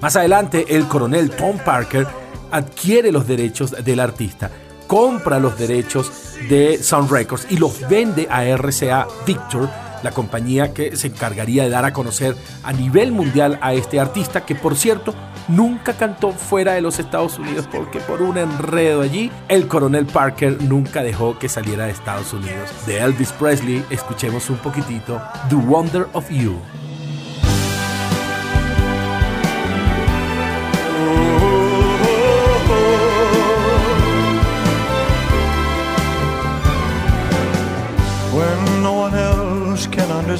Más 0.00 0.16
adelante, 0.16 0.66
el 0.68 0.88
coronel 0.88 1.30
Tom 1.30 1.58
Parker 1.64 2.08
adquiere 2.50 3.12
los 3.12 3.26
derechos 3.26 3.70
del 3.84 4.00
artista, 4.00 4.50
compra 4.92 5.38
los 5.38 5.56
derechos 5.56 6.12
de 6.50 6.76
Sound 6.82 7.10
Records 7.10 7.46
y 7.48 7.56
los 7.56 7.88
vende 7.88 8.28
a 8.30 8.44
RCA 8.44 9.08
Victor, 9.26 9.70
la 10.02 10.10
compañía 10.10 10.74
que 10.74 10.96
se 10.98 11.06
encargaría 11.06 11.62
de 11.62 11.70
dar 11.70 11.86
a 11.86 11.94
conocer 11.94 12.36
a 12.62 12.74
nivel 12.74 13.10
mundial 13.10 13.58
a 13.62 13.72
este 13.72 13.98
artista, 13.98 14.44
que 14.44 14.54
por 14.54 14.76
cierto 14.76 15.14
nunca 15.48 15.94
cantó 15.94 16.32
fuera 16.32 16.74
de 16.74 16.82
los 16.82 16.98
Estados 16.98 17.38
Unidos 17.38 17.66
porque 17.72 18.00
por 18.00 18.20
un 18.20 18.36
enredo 18.36 19.00
allí, 19.00 19.32
el 19.48 19.66
coronel 19.66 20.04
Parker 20.04 20.62
nunca 20.62 21.02
dejó 21.02 21.38
que 21.38 21.48
saliera 21.48 21.86
de 21.86 21.92
Estados 21.92 22.34
Unidos. 22.34 22.68
De 22.84 22.98
Elvis 22.98 23.32
Presley, 23.32 23.82
escuchemos 23.88 24.50
un 24.50 24.58
poquitito 24.58 25.22
The 25.48 25.54
Wonder 25.54 26.06
of 26.12 26.28
You. 26.28 26.60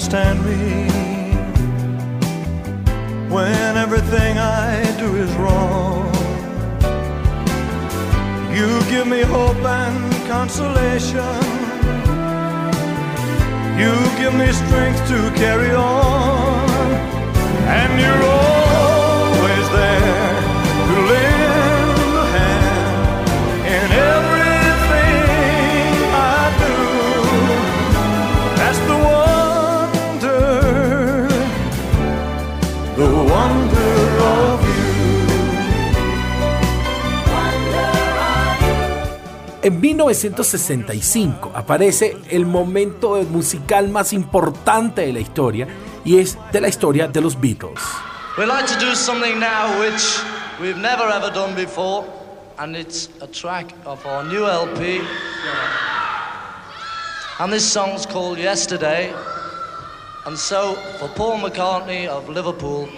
Understand 0.03 0.45
me 0.45 0.89
when 3.33 3.77
everything 3.77 4.37
I 4.37 4.83
do 4.99 5.15
is 5.15 5.33
wrong. 5.35 6.13
You 8.53 8.81
give 8.91 9.07
me 9.07 9.23
hope 9.23 9.65
and 9.65 10.13
consolation. 10.27 11.39
You 13.79 13.95
give 14.19 14.35
me 14.35 14.51
strength 14.53 15.07
to 15.09 15.31
carry 15.37 15.73
on, 15.73 16.69
and 17.69 18.01
you're 18.01 18.31
always 18.31 18.52
En 39.65 39.81
1965 39.81 41.53
aparece 41.55 42.17
el 42.31 42.47
momento 42.47 43.15
musical 43.31 43.89
más 43.91 44.13
importante 44.13 45.03
de 45.03 45.13
la 45.13 45.21
historia 45.21 45.69
y 46.05 46.19
es 46.19 46.37
de 46.51 46.61
la 46.61 46.67
historia 46.67 47.07
de 47.07 47.21
los 47.21 47.41
Beatles. 47.41 47.81
We'd 48.37 48.49
like 48.49 48.67
to 48.67 48.81
do 48.81 48.97
something 48.97 49.39
now 49.39 49.79
which 49.79 50.21
we've 50.61 50.81
never 50.81 51.09
ever 51.09 51.31
done 51.33 51.55
before, 51.55 52.05
and 52.59 52.75
it's 52.75 53.09
a 53.21 53.29
track 53.29 53.73
of 53.85 54.05
our 54.05 54.25
new 54.25 54.49
LP. 54.49 55.01
And 57.39 57.53
this 57.53 57.65
song's 57.65 58.05
called 58.05 58.39
Yesterday. 58.39 59.13
And 60.27 60.37
so, 60.37 60.75
for 60.99 61.09
Paul 61.15 61.39
McCartney 61.39 62.09
of 62.09 62.29
Liverpool, 62.29 62.89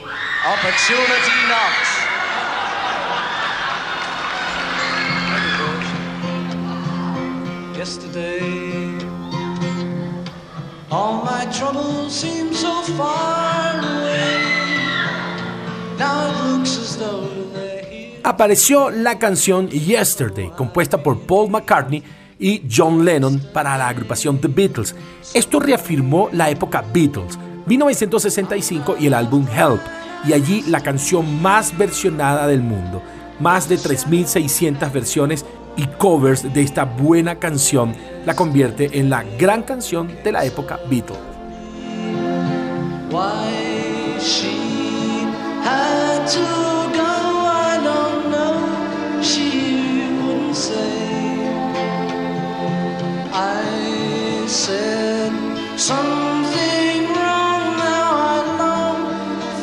opportunity 0.46 1.48
knocks. 1.48 2.03
Apareció 18.22 18.88
la 18.88 19.18
canción 19.18 19.68
Yesterday, 19.68 20.50
compuesta 20.56 21.02
por 21.02 21.26
Paul 21.26 21.50
McCartney 21.50 22.02
y 22.38 22.62
John 22.74 23.04
Lennon 23.04 23.38
para 23.52 23.76
la 23.76 23.88
agrupación 23.88 24.40
The 24.40 24.48
Beatles. 24.48 24.94
Esto 25.34 25.60
reafirmó 25.60 26.30
la 26.32 26.48
época 26.48 26.82
Beatles, 26.90 27.38
1965 27.66 28.96
y 28.98 29.08
el 29.08 29.14
álbum 29.14 29.46
Help, 29.46 29.82
y 30.26 30.32
allí 30.32 30.62
la 30.68 30.80
canción 30.80 31.42
más 31.42 31.76
versionada 31.76 32.46
del 32.46 32.62
mundo. 32.62 33.02
Más 33.40 33.68
de 33.68 33.76
3.600 33.76 34.90
versiones 34.90 35.44
y 35.76 35.87
covers 35.87 36.52
de 36.52 36.62
esta 36.62 36.84
buena 36.84 37.37
canción 37.37 37.94
la 38.24 38.34
convierte 38.34 38.98
en 38.98 39.10
la 39.10 39.24
gran 39.38 39.62
canción 39.62 40.08
de 40.22 40.32
la 40.32 40.44
época 40.44 40.78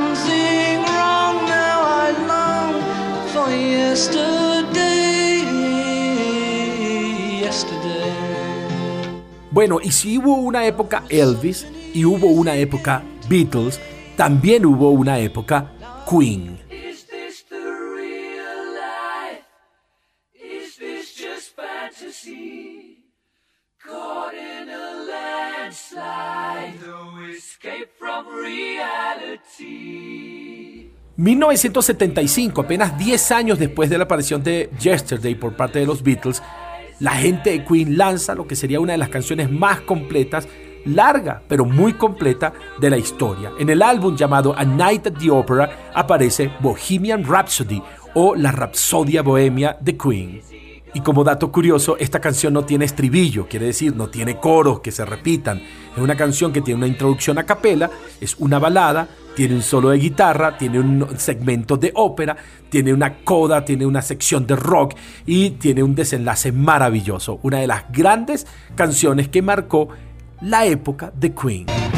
Bueno, 9.61 9.77
y 9.79 9.91
si 9.91 10.17
hubo 10.17 10.37
una 10.37 10.65
época 10.65 11.03
Elvis, 11.07 11.67
y 11.93 12.03
hubo 12.03 12.25
una 12.25 12.55
época 12.55 13.03
Beatles, 13.29 13.79
también 14.17 14.65
hubo 14.65 14.89
una 14.89 15.19
época 15.19 15.71
Queen. 16.09 16.57
Caught 23.77 24.33
in 24.33 24.67
a 24.67 24.93
landslide, 25.05 26.79
no 26.87 27.27
escape 27.27 27.87
from 27.99 28.25
reality. 28.43 29.61
1975, 31.17 32.61
apenas 32.61 32.97
10 32.97 33.31
años 33.31 33.59
después 33.59 33.91
de 33.91 33.99
la 33.99 34.05
aparición 34.05 34.41
de 34.41 34.71
Yesterday 34.79 35.35
por 35.35 35.55
parte 35.55 35.77
de 35.77 35.85
los 35.85 36.01
Beatles, 36.01 36.41
la 37.01 37.11
gente 37.11 37.49
de 37.49 37.65
Queen 37.65 37.97
lanza 37.97 38.35
lo 38.35 38.47
que 38.47 38.55
sería 38.55 38.79
una 38.79 38.93
de 38.93 38.99
las 38.99 39.09
canciones 39.09 39.51
más 39.51 39.81
completas, 39.81 40.47
larga 40.85 41.41
pero 41.47 41.65
muy 41.65 41.93
completa 41.93 42.53
de 42.79 42.89
la 42.91 42.97
historia. 42.97 43.51
En 43.59 43.69
el 43.69 43.81
álbum 43.81 44.15
llamado 44.15 44.53
A 44.55 44.63
Night 44.63 45.07
at 45.07 45.13
the 45.19 45.31
Opera 45.31 45.91
aparece 45.93 46.51
Bohemian 46.59 47.25
Rhapsody 47.25 47.81
o 48.13 48.35
la 48.35 48.51
Rapsodia 48.51 49.23
Bohemia 49.23 49.77
de 49.81 49.97
Queen. 49.97 50.41
Y 50.93 50.99
como 50.99 51.23
dato 51.23 51.51
curioso, 51.51 51.97
esta 51.97 52.19
canción 52.19 52.53
no 52.53 52.65
tiene 52.65 52.85
estribillo, 52.85 53.47
quiere 53.47 53.67
decir, 53.67 53.95
no 53.95 54.09
tiene 54.09 54.37
coros 54.37 54.81
que 54.81 54.91
se 54.91 55.05
repitan. 55.05 55.57
Es 55.57 55.97
una 55.97 56.17
canción 56.17 56.51
que 56.51 56.61
tiene 56.61 56.79
una 56.79 56.87
introducción 56.87 57.37
a 57.39 57.45
capela, 57.45 57.89
es 58.19 58.35
una 58.37 58.59
balada, 58.59 59.07
tiene 59.35 59.55
un 59.55 59.61
solo 59.61 59.89
de 59.89 59.97
guitarra, 59.97 60.57
tiene 60.57 60.79
un 60.79 61.07
segmento 61.17 61.77
de 61.77 61.91
ópera, 61.95 62.35
tiene 62.69 62.93
una 62.93 63.23
coda, 63.23 63.63
tiene 63.63 63.85
una 63.85 64.01
sección 64.01 64.45
de 64.45 64.55
rock 64.55 64.95
y 65.25 65.51
tiene 65.51 65.83
un 65.83 65.95
desenlace 65.95 66.51
maravilloso. 66.51 67.39
Una 67.43 67.59
de 67.59 67.67
las 67.67 67.91
grandes 67.91 68.47
canciones 68.75 69.29
que 69.29 69.41
marcó 69.41 69.89
la 70.41 70.65
época 70.65 71.11
de 71.15 71.33
Queen. 71.33 71.90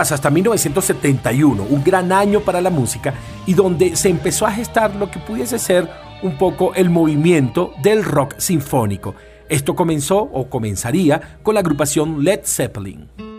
Hasta 0.00 0.30
1971, 0.30 1.62
un 1.62 1.84
gran 1.84 2.10
año 2.10 2.40
para 2.40 2.62
la 2.62 2.70
música 2.70 3.12
y 3.44 3.52
donde 3.52 3.96
se 3.96 4.08
empezó 4.08 4.46
a 4.46 4.50
gestar 4.50 4.96
lo 4.96 5.10
que 5.10 5.18
pudiese 5.18 5.58
ser 5.58 5.90
un 6.22 6.38
poco 6.38 6.72
el 6.74 6.88
movimiento 6.88 7.74
del 7.82 8.02
rock 8.02 8.34
sinfónico. 8.38 9.14
Esto 9.50 9.76
comenzó 9.76 10.18
o 10.18 10.48
comenzaría 10.48 11.38
con 11.42 11.52
la 11.54 11.60
agrupación 11.60 12.24
Led 12.24 12.40
Zeppelin. 12.44 13.29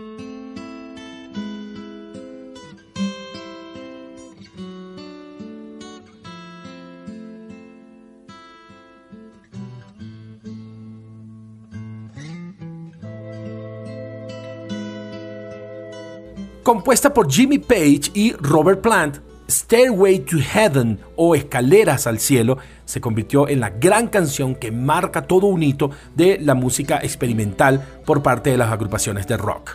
Compuesta 16.62 17.12
por 17.12 17.28
Jimmy 17.28 17.58
Page 17.58 18.12
y 18.14 18.34
Robert 18.34 18.80
Plant, 18.82 19.18
Stairway 19.50 20.20
to 20.20 20.36
Heaven 20.38 20.96
o 21.16 21.34
Escaleras 21.34 22.06
al 22.06 22.20
Cielo 22.20 22.56
se 22.84 23.00
convirtió 23.00 23.48
en 23.48 23.58
la 23.58 23.70
gran 23.70 24.06
canción 24.06 24.54
que 24.54 24.70
marca 24.70 25.22
todo 25.22 25.48
un 25.48 25.64
hito 25.64 25.90
de 26.14 26.38
la 26.40 26.54
música 26.54 27.00
experimental 27.02 27.84
por 28.06 28.22
parte 28.22 28.50
de 28.50 28.58
las 28.58 28.70
agrupaciones 28.70 29.26
de 29.26 29.36
rock. 29.36 29.72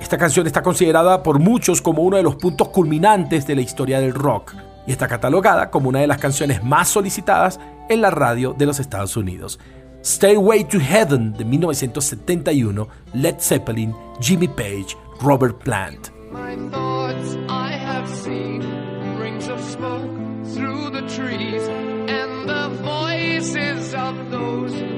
Esta 0.00 0.16
canción 0.16 0.46
está 0.46 0.62
considerada 0.62 1.24
por 1.24 1.40
muchos 1.40 1.82
como 1.82 2.02
uno 2.02 2.16
de 2.16 2.22
los 2.22 2.36
puntos 2.36 2.68
culminantes 2.68 3.44
de 3.44 3.56
la 3.56 3.62
historia 3.62 3.98
del 3.98 4.14
rock 4.14 4.54
y 4.86 4.92
está 4.92 5.08
catalogada 5.08 5.72
como 5.72 5.88
una 5.88 5.98
de 5.98 6.06
las 6.06 6.18
canciones 6.18 6.62
más 6.62 6.88
solicitadas 6.88 7.58
en 7.88 8.00
la 8.00 8.10
radio 8.10 8.54
de 8.56 8.66
los 8.66 8.78
Estados 8.78 9.16
Unidos. 9.16 9.58
Stairway 10.04 10.62
to 10.68 10.78
Heaven 10.78 11.32
de 11.32 11.44
1971, 11.44 12.88
Led 13.14 13.34
Zeppelin, 13.40 13.92
Jimmy 14.20 14.46
Page, 14.46 14.96
Robert 15.20 15.58
Plant. 15.58 16.17
My 16.30 16.56
thoughts 16.70 17.36
I 17.48 17.72
have 17.72 18.08
seen. 18.08 18.62
Rings 19.18 19.48
of 19.48 19.60
smoke 19.60 20.10
through 20.54 20.90
the 20.90 21.02
trees 21.08 21.66
and 21.68 22.48
the 22.48 22.68
voices 22.82 23.94
of 23.94 24.30
those 24.30 24.97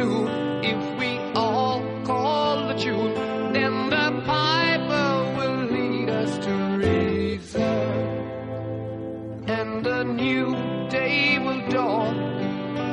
soon 0.00 0.28
if 0.64 0.98
we 0.98 1.10
all 1.34 1.82
call 2.04 2.68
the 2.68 2.74
tune. 2.74 3.14
Then 3.52 3.90
the 3.90 4.08
piper 4.26 5.10
will 5.36 5.60
lead 5.76 6.08
us 6.08 6.32
to 6.44 6.52
reason, 6.84 7.62
and 9.58 9.86
a 9.86 10.04
new 10.04 10.46
day 10.88 11.38
will 11.44 11.62
dawn 11.68 12.14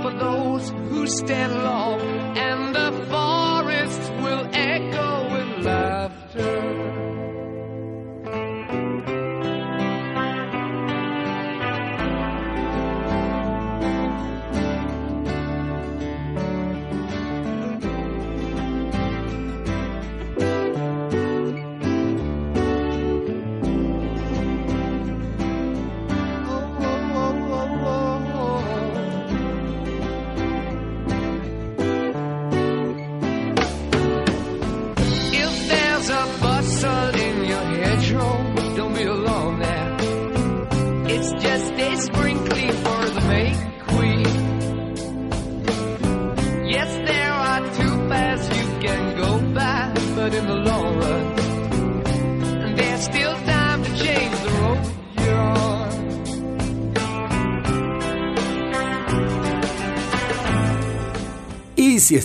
for 0.01 0.11
those 0.25 0.69
who 0.89 1.07
stand 1.07 1.53
long. 1.63 2.16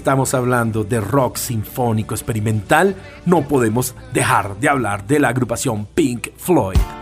Estamos 0.03 0.35
hablando 0.35 0.83
de 0.83 1.01
rock 1.01 1.37
sinfónico 1.37 2.13
experimental, 2.13 2.97
no 3.25 3.43
podemos 3.43 3.95
dejar 4.13 4.57
de 4.57 4.69
hablar 4.69 5.07
de 5.07 5.21
la 5.21 5.29
agrupación 5.29 5.87
Pink 5.95 6.31
Floyd. 6.37 7.02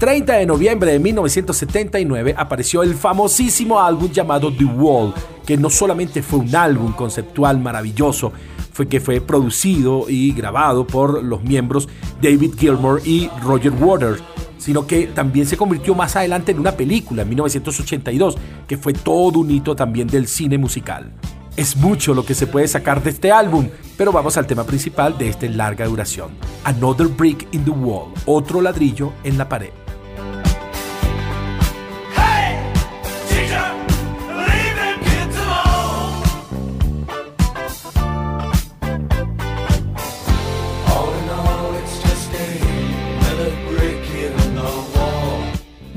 30 0.00 0.32
de 0.32 0.46
noviembre 0.46 0.92
de 0.92 0.98
1979 0.98 2.34
apareció 2.34 2.82
el 2.82 2.94
famosísimo 2.94 3.78
álbum 3.78 4.10
llamado 4.10 4.50
The 4.50 4.64
Wall, 4.64 5.12
que 5.44 5.58
no 5.58 5.68
solamente 5.68 6.22
fue 6.22 6.38
un 6.38 6.56
álbum 6.56 6.94
conceptual 6.94 7.58
maravilloso, 7.60 8.32
fue 8.72 8.88
que 8.88 8.98
fue 8.98 9.20
producido 9.20 10.06
y 10.08 10.32
grabado 10.32 10.86
por 10.86 11.22
los 11.22 11.42
miembros 11.42 11.86
David 12.22 12.54
Gilmour 12.58 13.02
y 13.04 13.28
Roger 13.42 13.72
Waters, 13.72 14.22
sino 14.56 14.86
que 14.86 15.08
también 15.08 15.44
se 15.44 15.58
convirtió 15.58 15.94
más 15.94 16.16
adelante 16.16 16.52
en 16.52 16.60
una 16.60 16.72
película 16.72 17.20
en 17.20 17.28
1982, 17.28 18.38
que 18.66 18.78
fue 18.78 18.94
todo 18.94 19.40
un 19.40 19.50
hito 19.50 19.76
también 19.76 20.08
del 20.08 20.28
cine 20.28 20.56
musical. 20.56 21.12
Es 21.58 21.76
mucho 21.76 22.14
lo 22.14 22.24
que 22.24 22.34
se 22.34 22.46
puede 22.46 22.68
sacar 22.68 23.02
de 23.02 23.10
este 23.10 23.32
álbum, 23.32 23.68
pero 23.98 24.12
vamos 24.12 24.38
al 24.38 24.46
tema 24.46 24.64
principal 24.64 25.18
de 25.18 25.28
esta 25.28 25.46
larga 25.46 25.84
duración. 25.84 26.30
Another 26.64 27.06
Brick 27.06 27.46
in 27.52 27.66
the 27.66 27.70
Wall, 27.70 28.14
otro 28.24 28.62
ladrillo 28.62 29.12
en 29.24 29.36
la 29.36 29.46
pared. 29.46 29.79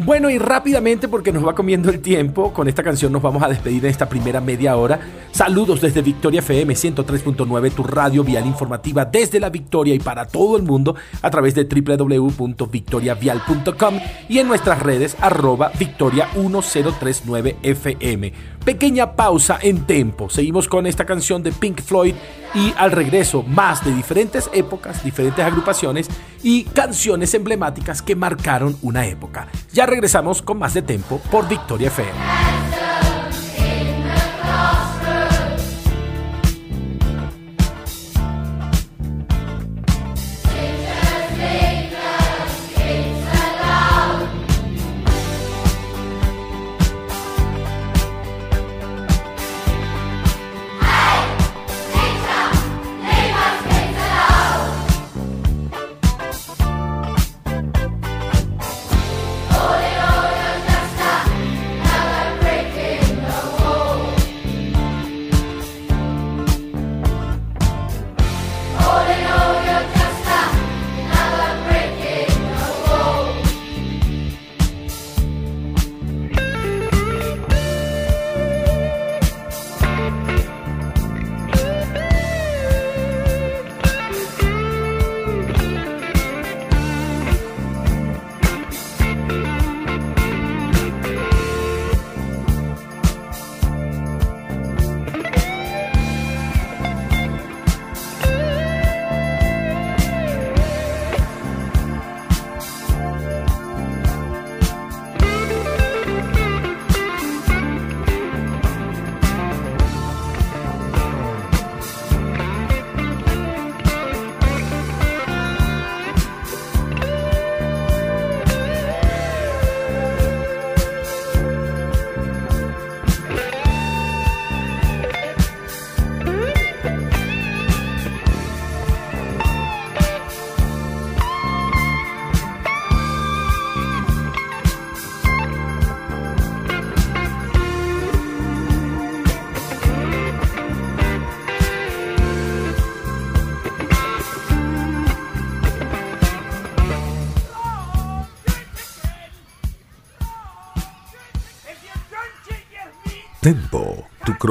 Bueno, 0.05 0.29
y 0.29 0.37
rápidamente, 0.37 1.07
porque 1.07 1.31
nos 1.31 1.47
va 1.47 1.55
comiendo 1.55 1.89
el 1.89 2.01
tiempo, 2.01 2.51
con 2.51 2.67
esta 2.67 2.83
canción 2.83 3.11
nos 3.13 3.21
vamos 3.21 3.41
a 3.41 3.47
despedir 3.47 3.85
en 3.85 3.91
esta 3.91 4.09
primera 4.09 4.41
media 4.41 4.75
hora. 4.75 4.99
Saludos 5.33 5.81
desde 5.81 6.01
Victoria 6.03 6.39
FM 6.41 6.75
103.9, 6.75 7.71
tu 7.71 7.81
radio 7.81 8.23
vial 8.23 8.45
informativa 8.45 9.03
desde 9.03 9.39
la 9.39 9.49
Victoria 9.49 9.95
y 9.95 9.99
para 9.99 10.27
todo 10.27 10.57
el 10.57 10.63
mundo 10.63 10.95
a 11.23 11.31
través 11.31 11.55
de 11.55 11.63
www.victoriavial.com 11.63 13.99
y 14.29 14.37
en 14.37 14.47
nuestras 14.47 14.83
redes 14.83 15.17
arroba 15.19 15.71
victoria 15.79 16.29
1039 16.35 17.57
FM. 17.63 18.31
Pequeña 18.63 19.15
pausa 19.15 19.57
en 19.59 19.87
tempo. 19.87 20.29
Seguimos 20.29 20.67
con 20.67 20.85
esta 20.85 21.07
canción 21.07 21.41
de 21.41 21.51
Pink 21.51 21.81
Floyd 21.81 22.13
y 22.53 22.71
al 22.77 22.91
regreso 22.91 23.41
más 23.41 23.83
de 23.83 23.91
diferentes 23.91 24.51
épocas, 24.53 25.03
diferentes 25.03 25.43
agrupaciones 25.43 26.09
y 26.43 26.65
canciones 26.65 27.33
emblemáticas 27.33 28.03
que 28.03 28.15
marcaron 28.15 28.77
una 28.83 29.07
época. 29.07 29.47
Ya 29.73 29.87
regresamos 29.87 30.43
con 30.43 30.59
más 30.59 30.75
de 30.75 30.83
Tempo 30.83 31.19
por 31.31 31.49
Victoria 31.49 31.87
FM. 31.87 32.92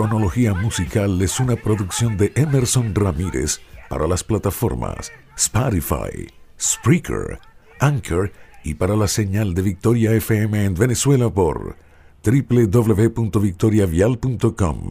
Cronología 0.02 0.52
musical 0.52 1.22
es 1.22 1.38
una 1.38 1.54
producción 1.54 2.16
de 2.16 2.32
Emerson 2.34 2.92
Ramírez 2.92 3.60
para 3.88 4.08
las 4.08 4.24
plataformas 4.24 5.12
Spotify, 5.36 6.26
Spreaker, 6.60 7.38
Anchor 7.78 8.32
y 8.64 8.74
para 8.74 8.96
la 8.96 9.06
señal 9.06 9.54
de 9.54 9.62
Victoria 9.62 10.10
FM 10.10 10.64
en 10.64 10.74
Venezuela 10.74 11.30
por 11.30 11.76
www.victoriavial.com. 12.24 14.90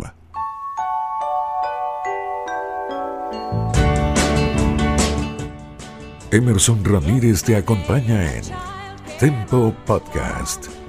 Emerson 6.31 6.85
Ramírez 6.85 7.43
te 7.43 7.57
acompaña 7.57 8.33
en 8.33 8.43
Tempo 9.19 9.75
Podcast. 9.85 10.80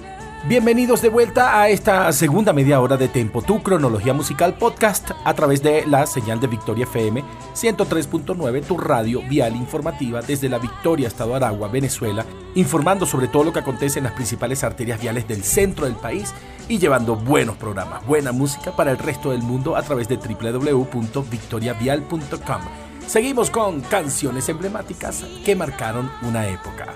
Bienvenidos 0.49 1.03
de 1.03 1.09
vuelta 1.09 1.61
a 1.61 1.69
esta 1.69 2.13
segunda 2.13 2.53
media 2.53 2.81
hora 2.81 2.97
de 2.97 3.07
Tempo, 3.07 3.43
tu 3.43 3.63
cronología 3.63 4.13
musical 4.13 4.55
podcast 4.55 5.13
a 5.25 5.35
través 5.35 5.63
de 5.63 5.87
la 5.87 6.05
señal 6.05 6.41
de 6.41 6.49
Victoria 6.49 6.83
FM 6.83 7.23
103.9, 7.55 8.65
tu 8.65 8.77
radio 8.77 9.23
vial 9.23 9.55
informativa 9.55 10.21
desde 10.21 10.49
la 10.49 10.59
Victoria, 10.59 11.07
Estado 11.07 11.37
Aragua, 11.37 11.69
Venezuela, 11.69 12.27
informando 12.57 13.07
sobre 13.07 13.29
todo 13.29 13.45
lo 13.45 13.53
que 13.53 13.61
acontece 13.61 14.01
en 14.01 14.05
las 14.05 14.15
principales 14.15 14.65
arterias 14.65 15.01
viales 15.01 15.29
del 15.29 15.45
centro 15.45 15.87
del 15.87 15.95
país 15.95 16.35
y 16.69 16.81
llevando 16.81 17.15
buenos 17.15 17.57
programas, 17.57 18.05
buena 18.05 18.33
música 18.33 18.75
para 18.75 18.91
el 18.91 18.99
resto 18.99 19.31
del 19.31 19.43
mundo 19.43 19.77
a 19.77 19.83
través 19.83 20.09
de 20.09 20.17
www.victoriavial.com. 20.17 22.63
Seguimos 23.07 23.49
con 23.49 23.81
canciones 23.83 24.49
emblemáticas 24.49 25.25
que 25.45 25.55
marcaron 25.55 26.11
una 26.23 26.49
época. 26.49 26.95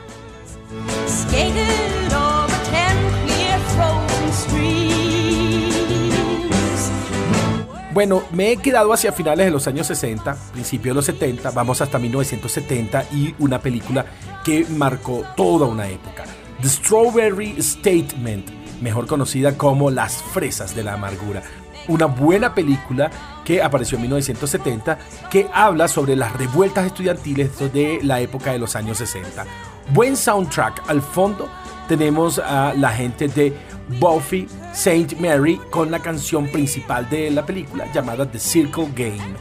Bueno, 7.96 8.24
me 8.30 8.52
he 8.52 8.58
quedado 8.58 8.92
hacia 8.92 9.10
finales 9.10 9.46
de 9.46 9.50
los 9.50 9.66
años 9.68 9.86
60, 9.86 10.36
principios 10.52 10.92
de 10.92 10.96
los 10.96 11.06
70, 11.06 11.50
vamos 11.52 11.80
hasta 11.80 11.98
1970 11.98 13.04
y 13.14 13.34
una 13.38 13.58
película 13.58 14.04
que 14.44 14.66
marcó 14.66 15.24
toda 15.34 15.66
una 15.66 15.88
época. 15.88 16.24
The 16.60 16.68
Strawberry 16.68 17.56
Statement, 17.58 18.50
mejor 18.82 19.06
conocida 19.06 19.56
como 19.56 19.90
Las 19.90 20.22
Fresas 20.22 20.76
de 20.76 20.84
la 20.84 20.92
Amargura. 20.92 21.42
Una 21.88 22.04
buena 22.04 22.54
película 22.54 23.10
que 23.46 23.62
apareció 23.62 23.96
en 23.96 24.02
1970 24.02 24.98
que 25.30 25.48
habla 25.54 25.88
sobre 25.88 26.16
las 26.16 26.34
revueltas 26.36 26.84
estudiantiles 26.84 27.72
de 27.72 28.00
la 28.02 28.20
época 28.20 28.52
de 28.52 28.58
los 28.58 28.76
años 28.76 28.98
60. 28.98 29.46
Buen 29.94 30.18
soundtrack 30.18 30.82
al 30.90 31.00
fondo 31.00 31.48
tenemos 31.88 32.38
a 32.38 32.74
la 32.74 32.90
gente 32.90 33.28
de 33.28 33.52
Buffy 34.00 34.48
Saint 34.72 35.18
Mary 35.18 35.60
con 35.70 35.90
la 35.90 36.00
canción 36.00 36.48
principal 36.48 37.08
de 37.08 37.30
la 37.30 37.44
película 37.44 37.90
llamada 37.92 38.30
The 38.30 38.38
Circle 38.38 38.88
Game. 38.94 39.36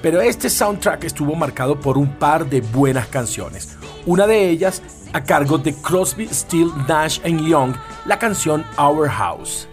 Pero 0.00 0.20
este 0.20 0.48
soundtrack 0.48 1.04
estuvo 1.04 1.34
marcado 1.34 1.78
por 1.78 1.98
un 1.98 2.14
par 2.18 2.48
de 2.48 2.60
buenas 2.60 3.08
canciones. 3.08 3.76
Una 4.06 4.26
de 4.26 4.48
ellas 4.48 4.82
a 5.12 5.22
cargo 5.22 5.58
de 5.58 5.74
Crosby, 5.74 6.28
Still, 6.28 6.70
Nash 6.86 7.20
Young, 7.22 7.74
la 8.06 8.18
canción 8.18 8.64
Our 8.78 9.08
House. 9.08 9.68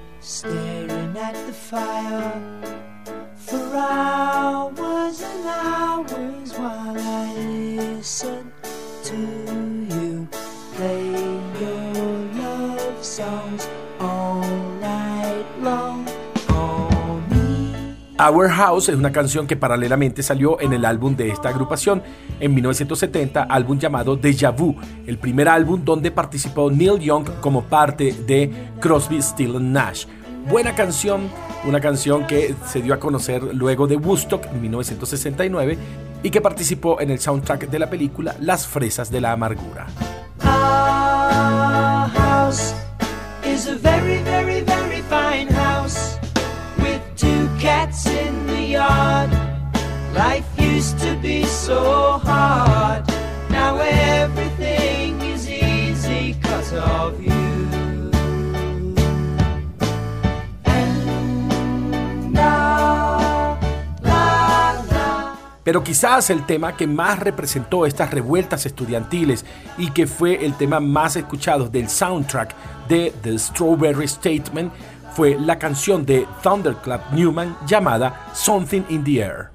Our 18.18 18.50
House 18.50 18.90
es 18.90 18.96
una 18.96 19.12
canción 19.12 19.46
que 19.46 19.58
paralelamente 19.58 20.24
salió 20.24 20.60
en 20.62 20.74
el 20.74 20.86
álbum 20.86 21.16
de 21.16 21.30
esta 21.30 21.50
agrupación 21.50 22.02
en 22.40 22.54
1970, 22.54 23.44
álbum 23.44 23.78
llamado 23.78 24.16
Deja 24.16 24.52
Vu, 24.52 24.76
el 25.06 25.18
primer 25.18 25.50
álbum 25.50 25.84
donde 25.84 26.12
participó 26.12 26.72
Neil 26.72 27.00
Young 27.00 27.26
como 27.42 27.64
parte 27.66 28.14
de 28.26 28.72
Crosby, 28.80 29.22
Still 29.22 29.72
Nash. 29.72 30.06
Buena 30.48 30.76
canción, 30.76 31.30
una 31.64 31.82
canción 31.82 32.28
que 32.28 32.54
se 32.68 32.82
dio 32.82 32.94
a 32.94 33.00
conocer 33.00 33.42
luego 33.56 33.88
de 33.88 33.96
Woodstock 33.96 34.46
en 34.46 34.62
1969 34.62 35.78
y 36.22 36.30
que 36.30 36.40
participó 36.40 37.02
en 37.02 37.10
el 37.10 37.20
soundtrack 37.20 37.68
de 37.68 37.80
la 37.80 37.90
película 37.90 38.36
Las 38.40 38.68
Fresas 38.68 39.10
de 39.10 39.22
la 39.22 39.32
Amargura. 39.32 39.88
Life 50.16 50.46
used 50.58 50.98
to 51.00 51.16
be 51.22 51.44
so 51.44 52.20
hard. 52.24 53.04
Now 53.50 53.78
everything 53.80 54.45
Pero 65.66 65.84
quizás 65.84 66.30
el 66.30 66.46
tema 66.46 66.78
que 66.78 66.86
más 66.86 67.20
representó 67.20 67.88
estas 67.88 68.12
revueltas 68.12 68.68
estudiantiles 68.68 69.44
y 69.80 69.90
que 69.90 70.06
fue 70.06 70.46
el 70.46 70.54
tema 70.54 70.80
más 70.80 71.16
escuchado 71.16 71.68
del 71.68 71.90
soundtrack 71.90 72.56
de 72.88 73.12
The 73.24 73.40
Strawberry 73.40 74.08
Statement 74.08 74.72
fue 75.16 75.40
la 75.40 75.58
canción 75.58 76.06
de 76.06 76.28
Thunderclap 76.44 77.12
Newman 77.14 77.58
llamada 77.66 78.28
Something 78.36 78.84
in 78.90 79.04
the 79.04 79.22
Air. 79.22 79.55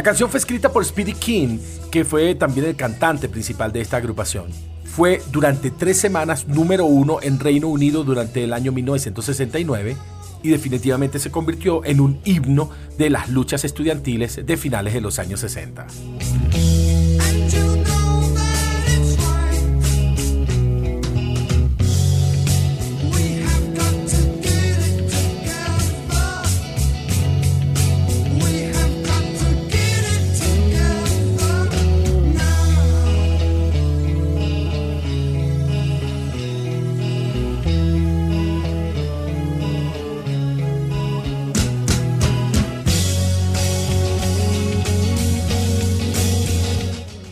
La 0.00 0.04
canción 0.04 0.30
fue 0.30 0.38
escrita 0.38 0.72
por 0.72 0.82
Speedy 0.82 1.12
King, 1.12 1.58
que 1.90 2.06
fue 2.06 2.34
también 2.34 2.64
el 2.64 2.74
cantante 2.74 3.28
principal 3.28 3.70
de 3.70 3.82
esta 3.82 3.98
agrupación. 3.98 4.46
Fue 4.82 5.20
durante 5.30 5.70
tres 5.70 6.00
semanas 6.00 6.48
número 6.48 6.86
uno 6.86 7.18
en 7.20 7.38
Reino 7.38 7.68
Unido 7.68 8.02
durante 8.02 8.42
el 8.42 8.54
año 8.54 8.72
1969 8.72 9.98
y 10.42 10.48
definitivamente 10.48 11.18
se 11.18 11.30
convirtió 11.30 11.84
en 11.84 12.00
un 12.00 12.18
himno 12.24 12.70
de 12.96 13.10
las 13.10 13.28
luchas 13.28 13.62
estudiantiles 13.66 14.40
de 14.46 14.56
finales 14.56 14.94
de 14.94 15.02
los 15.02 15.18
años 15.18 15.40
60. 15.40 15.86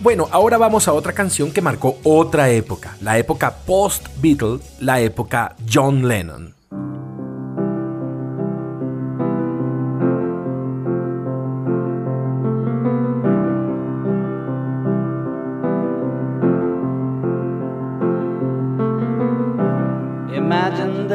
Bueno, 0.08 0.26
ahora 0.30 0.56
vamos 0.56 0.88
a 0.88 0.94
otra 0.94 1.12
canción 1.12 1.52
que 1.52 1.60
marcó 1.60 1.98
otra 2.02 2.48
época, 2.48 2.96
la 3.02 3.18
época 3.18 3.54
post-Beatle, 3.66 4.58
la 4.80 5.00
época 5.00 5.54
John 5.70 6.08
Lennon. 6.08 6.54
Imagine 20.34 21.06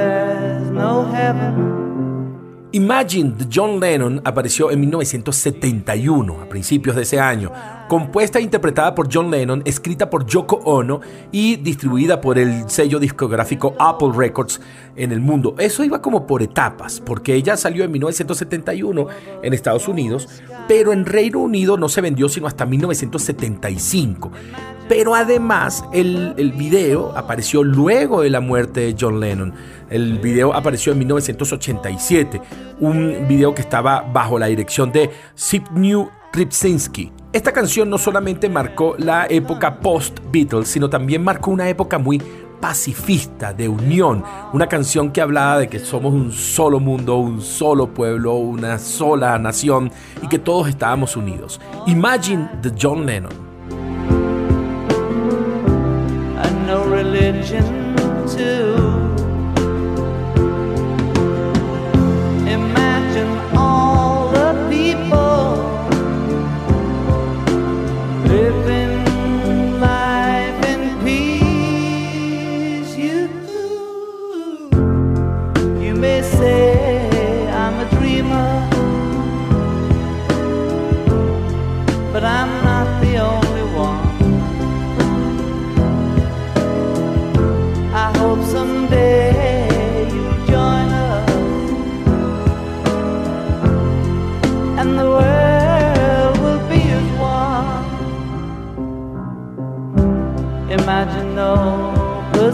de 2.73 3.45
John 3.53 3.79
Lennon 3.79 4.19
apareció 4.25 4.71
en 4.71 4.79
1971, 4.79 6.41
a 6.41 6.49
principios 6.49 6.95
de 6.95 7.03
ese 7.03 7.19
año, 7.19 7.51
compuesta 7.87 8.39
e 8.39 8.41
interpretada 8.41 8.95
por 8.95 9.13
John 9.13 9.29
Lennon, 9.29 9.61
escrita 9.63 10.09
por 10.09 10.25
Yoko 10.25 10.55
Ono 10.65 10.99
y 11.31 11.57
distribuida 11.57 12.19
por 12.19 12.39
el 12.39 12.67
sello 12.71 12.97
discográfico 12.99 13.75
Apple 13.77 14.09
Records 14.15 14.59
en 14.95 15.11
el 15.11 15.19
mundo. 15.19 15.55
Eso 15.57 15.83
iba 15.83 16.01
como 16.01 16.27
por 16.27 16.41
etapas, 16.41 16.99
porque 16.99 17.33
ella 17.35 17.57
salió 17.57 17.83
en 17.83 17.91
1971 17.91 19.07
en 19.41 19.53
Estados 19.53 19.87
Unidos, 19.87 20.27
pero 20.67 20.93
en 20.93 21.05
Reino 21.05 21.39
Unido 21.39 21.77
no 21.77 21.89
se 21.89 22.01
vendió 22.01 22.29
sino 22.29 22.47
hasta 22.47 22.65
1975. 22.65 24.31
Pero 24.89 25.15
además 25.15 25.83
el, 25.93 26.33
el 26.37 26.51
video 26.51 27.17
apareció 27.17 27.63
luego 27.63 28.21
de 28.21 28.29
la 28.29 28.41
muerte 28.41 28.81
de 28.81 28.95
John 28.99 29.19
Lennon. 29.19 29.53
El 29.89 30.19
video 30.19 30.53
apareció 30.53 30.91
en 30.91 30.99
1987, 30.99 32.41
un 32.79 33.27
video 33.27 33.53
que 33.53 33.61
estaba 33.61 34.01
bajo 34.01 34.37
la 34.37 34.47
dirección 34.47 34.91
de 34.91 35.09
Zbigniew 35.37 36.09
Rybczynski. 36.33 37.11
Esta 37.31 37.51
canción 37.51 37.89
no 37.89 37.97
solamente 37.97 38.49
marcó 38.49 38.95
la 38.97 39.27
época 39.27 39.79
post-Beatles, 39.79 40.67
sino 40.67 40.89
también 40.89 41.23
marcó 41.23 41.51
una 41.51 41.69
época 41.69 41.97
muy 41.97 42.21
pacifista, 42.63 43.51
de 43.53 43.67
unión, 43.67 44.23
una 44.53 44.67
canción 44.67 45.11
que 45.11 45.19
hablaba 45.19 45.57
de 45.59 45.67
que 45.67 45.79
somos 45.79 46.13
un 46.13 46.31
solo 46.31 46.79
mundo, 46.79 47.17
un 47.17 47.41
solo 47.41 47.93
pueblo, 47.93 48.35
una 48.35 48.79
sola 48.79 49.37
nación 49.37 49.91
y 50.21 50.29
que 50.29 50.39
todos 50.39 50.69
estábamos 50.69 51.17
unidos. 51.17 51.59
Imagine 51.87 52.49
the 52.61 52.71
John 52.81 53.05
Lennon. 53.05 53.33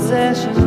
possession. 0.09 0.58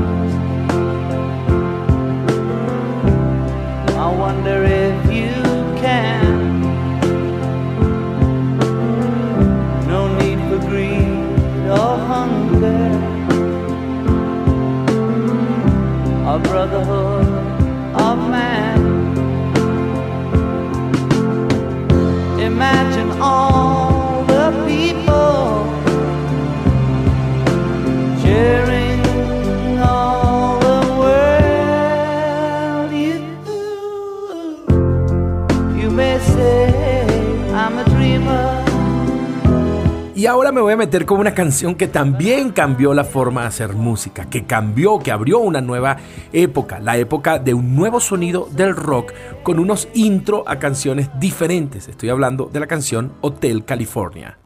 Y 40.23 40.27
ahora 40.27 40.53
me 40.53 40.61
voy 40.61 40.75
a 40.75 40.77
meter 40.77 41.05
con 41.05 41.19
una 41.19 41.35
canción 41.35 41.75
que 41.75 41.89
también 41.89 42.53
cambió 42.53 42.95
la 42.95 43.03
forma 43.03 43.41
de 43.41 43.49
hacer 43.49 43.73
música, 43.73 44.31
que 44.31 44.45
cambió, 44.45 45.01
que 45.01 45.11
abrió 45.11 45.41
una 45.41 45.61
nueva 45.61 45.97
época, 46.33 46.79
la 46.79 46.97
época 46.97 47.41
de 47.41 47.55
un 47.55 47.75
nuevo 47.75 47.99
sonido 47.99 48.49
del 48.53 48.77
rock 48.77 49.13
con 49.43 49.59
unos 49.59 49.89
intro 49.95 50.45
a 50.47 50.61
canciones 50.61 51.11
diferentes. 51.19 51.89
Estoy 51.89 52.11
hablando 52.11 52.49
de 52.53 52.61
la 52.61 52.69
canción 52.69 53.15
Hotel 53.21 53.65
California. 53.65 54.39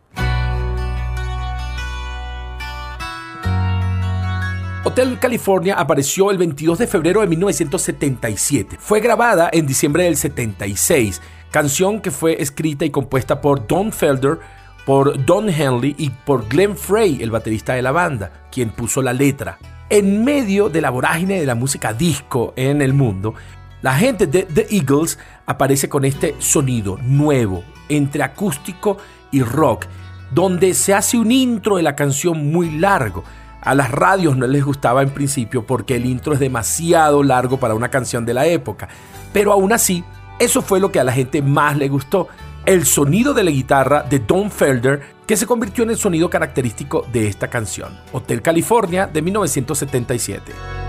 Hotel 4.82 5.18
California 5.18 5.74
apareció 5.74 6.30
el 6.30 6.38
22 6.38 6.78
de 6.78 6.86
febrero 6.86 7.20
de 7.20 7.26
1977. 7.26 8.78
Fue 8.80 9.00
grabada 9.00 9.50
en 9.52 9.66
diciembre 9.66 10.04
del 10.04 10.16
76, 10.16 11.20
canción 11.50 12.00
que 12.00 12.10
fue 12.10 12.40
escrita 12.40 12.86
y 12.86 12.90
compuesta 12.90 13.42
por 13.42 13.66
Don 13.66 13.92
Felder, 13.92 14.38
por 14.86 15.26
Don 15.26 15.50
Henley 15.50 15.96
y 15.98 16.10
por 16.10 16.48
Glenn 16.48 16.76
Frey, 16.76 17.18
el 17.20 17.32
baterista 17.32 17.74
de 17.74 17.82
la 17.82 17.90
banda, 17.90 18.46
quien 18.52 18.70
puso 18.70 19.02
la 19.02 19.12
letra. 19.12 19.58
En 19.90 20.24
medio 20.24 20.68
de 20.68 20.80
la 20.80 20.90
vorágine 20.90 21.40
de 21.40 21.44
la 21.44 21.56
música 21.56 21.92
disco 21.92 22.54
en 22.56 22.80
el 22.80 22.94
mundo, 22.94 23.34
la 23.82 23.94
gente 23.94 24.28
de 24.28 24.44
The 24.44 24.68
Eagles 24.70 25.18
aparece 25.44 25.88
con 25.88 26.04
este 26.04 26.36
sonido 26.38 26.98
nuevo, 27.02 27.64
entre 27.88 28.22
acústico 28.22 28.98
y 29.32 29.42
rock, 29.42 29.86
donde 30.30 30.72
se 30.72 30.94
hace 30.94 31.18
un 31.18 31.32
intro 31.32 31.78
de 31.78 31.82
la 31.82 31.96
canción 31.96 32.52
muy 32.52 32.70
largo. 32.78 33.24
A 33.62 33.74
las 33.74 33.90
radios 33.90 34.36
no 34.36 34.46
les 34.46 34.64
gustaba 34.64 35.02
en 35.02 35.10
principio 35.10 35.66
porque 35.66 35.96
el 35.96 36.06
intro 36.06 36.32
es 36.32 36.38
demasiado 36.38 37.24
largo 37.24 37.58
para 37.58 37.74
una 37.74 37.88
canción 37.88 38.24
de 38.24 38.34
la 38.34 38.46
época, 38.46 38.88
pero 39.32 39.52
aún 39.52 39.72
así, 39.72 40.04
eso 40.38 40.62
fue 40.62 40.78
lo 40.78 40.92
que 40.92 41.00
a 41.00 41.04
la 41.04 41.12
gente 41.12 41.42
más 41.42 41.76
le 41.76 41.88
gustó 41.88 42.28
el 42.66 42.84
sonido 42.84 43.32
de 43.32 43.44
la 43.44 43.52
guitarra 43.52 44.02
de 44.02 44.18
Don 44.18 44.50
Felder, 44.50 45.00
que 45.24 45.36
se 45.36 45.46
convirtió 45.46 45.84
en 45.84 45.90
el 45.90 45.96
sonido 45.96 46.28
característico 46.28 47.06
de 47.12 47.28
esta 47.28 47.48
canción, 47.48 47.96
Hotel 48.12 48.42
California 48.42 49.06
de 49.06 49.22
1977. 49.22 50.85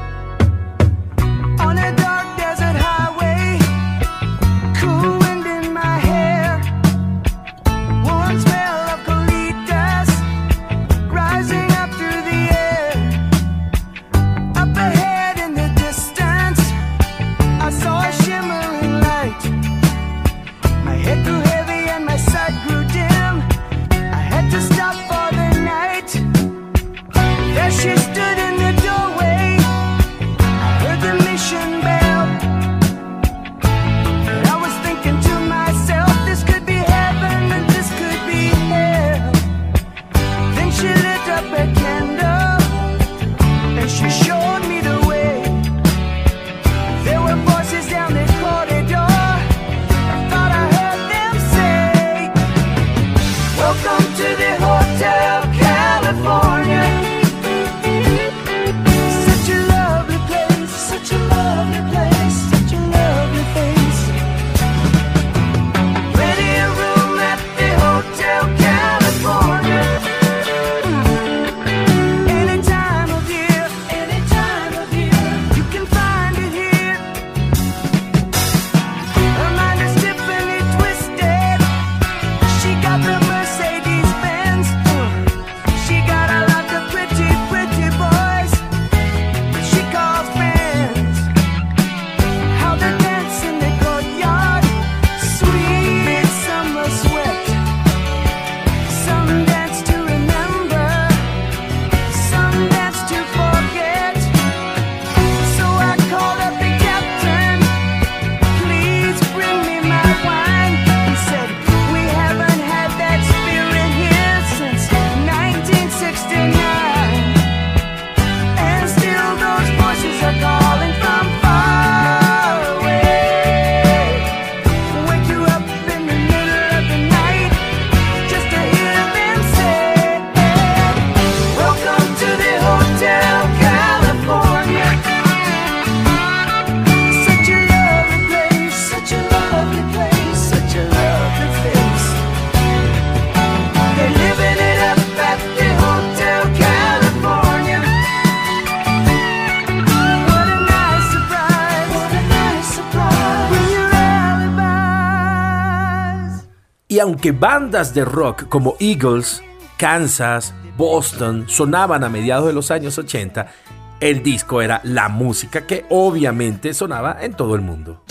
Y 156.97 156.99
aunque 156.99 157.31
bandas 157.31 157.93
de 157.93 158.03
rock 158.03 158.49
como 158.49 158.75
Eagles, 158.79 159.43
Kansas, 159.77 160.55
Boston 160.77 161.45
sonaban 161.47 162.03
a 162.03 162.09
mediados 162.09 162.47
de 162.47 162.53
los 162.53 162.71
años 162.71 162.97
80, 162.97 163.51
el 163.99 164.23
disco 164.23 164.63
era 164.63 164.81
la 164.83 165.07
música 165.07 165.67
que 165.67 165.85
obviamente 165.91 166.73
sonaba 166.73 167.19
en 167.21 167.35
todo 167.35 167.53
el 167.53 167.61
mundo. 167.61 168.01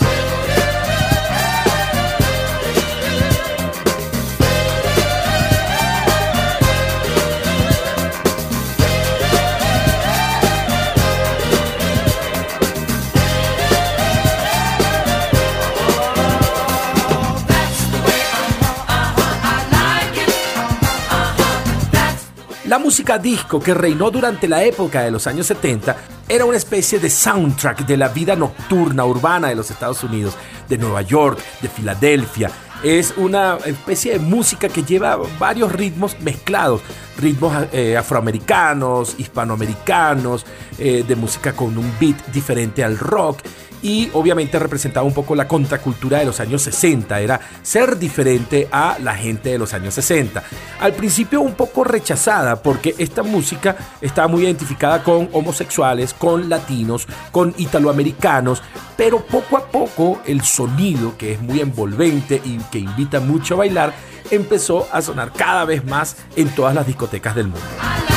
Música 22.87 23.17
disco 23.17 23.59
que 23.59 23.73
reinó 23.73 24.09
durante 24.09 24.47
la 24.47 24.63
época 24.63 25.01
de 25.01 25.11
los 25.11 25.27
años 25.27 25.47
70 25.47 25.97
era 26.29 26.45
una 26.45 26.55
especie 26.55 26.99
de 26.99 27.09
soundtrack 27.09 27.85
de 27.85 27.97
la 27.97 28.07
vida 28.07 28.33
nocturna 28.37 29.03
urbana 29.03 29.49
de 29.49 29.55
los 29.55 29.69
Estados 29.69 30.05
Unidos, 30.05 30.35
de 30.69 30.77
Nueva 30.77 31.01
York, 31.01 31.37
de 31.61 31.67
Filadelfia. 31.67 32.49
Es 32.83 33.13
una 33.17 33.57
especie 33.65 34.13
de 34.13 34.19
música 34.19 34.69
que 34.69 34.83
lleva 34.83 35.19
varios 35.37 35.73
ritmos 35.73 36.17
mezclados, 36.21 36.79
ritmos 37.17 37.53
eh, 37.73 37.97
afroamericanos, 37.97 39.15
hispanoamericanos, 39.17 40.45
eh, 40.77 41.03
de 41.05 41.15
música 41.17 41.51
con 41.51 41.77
un 41.77 41.91
beat 41.99 42.15
diferente 42.27 42.85
al 42.85 42.97
rock 42.97 43.39
y 43.81 44.09
obviamente 44.13 44.59
representaba 44.59 45.05
un 45.05 45.13
poco 45.13 45.35
la 45.35 45.47
contracultura 45.47 46.19
de 46.19 46.25
los 46.25 46.39
años 46.39 46.61
60, 46.63 47.19
era 47.19 47.39
ser 47.61 47.97
diferente 47.97 48.67
a 48.71 48.97
la 49.01 49.15
gente 49.15 49.49
de 49.49 49.57
los 49.57 49.73
años 49.73 49.93
60. 49.93 50.43
Al 50.79 50.93
principio 50.93 51.41
un 51.41 51.53
poco 51.53 51.83
rechazada 51.83 52.61
porque 52.61 52.95
esta 52.97 53.23
música 53.23 53.75
estaba 54.01 54.27
muy 54.27 54.43
identificada 54.43 55.03
con 55.03 55.29
homosexuales, 55.33 56.13
con 56.13 56.49
latinos, 56.49 57.07
con 57.31 57.53
italoamericanos, 57.57 58.61
pero 58.95 59.19
poco 59.25 59.57
a 59.57 59.67
poco 59.67 60.21
el 60.25 60.41
sonido, 60.41 61.17
que 61.17 61.33
es 61.33 61.41
muy 61.41 61.61
envolvente 61.61 62.41
y 62.43 62.57
que 62.71 62.79
invita 62.79 63.19
mucho 63.19 63.55
a 63.55 63.57
bailar, 63.57 63.93
empezó 64.31 64.87
a 64.91 65.01
sonar 65.01 65.31
cada 65.31 65.65
vez 65.65 65.85
más 65.85 66.17
en 66.35 66.49
todas 66.49 66.73
las 66.73 66.87
discotecas 66.87 67.35
del 67.35 67.47
mundo. 67.47 68.16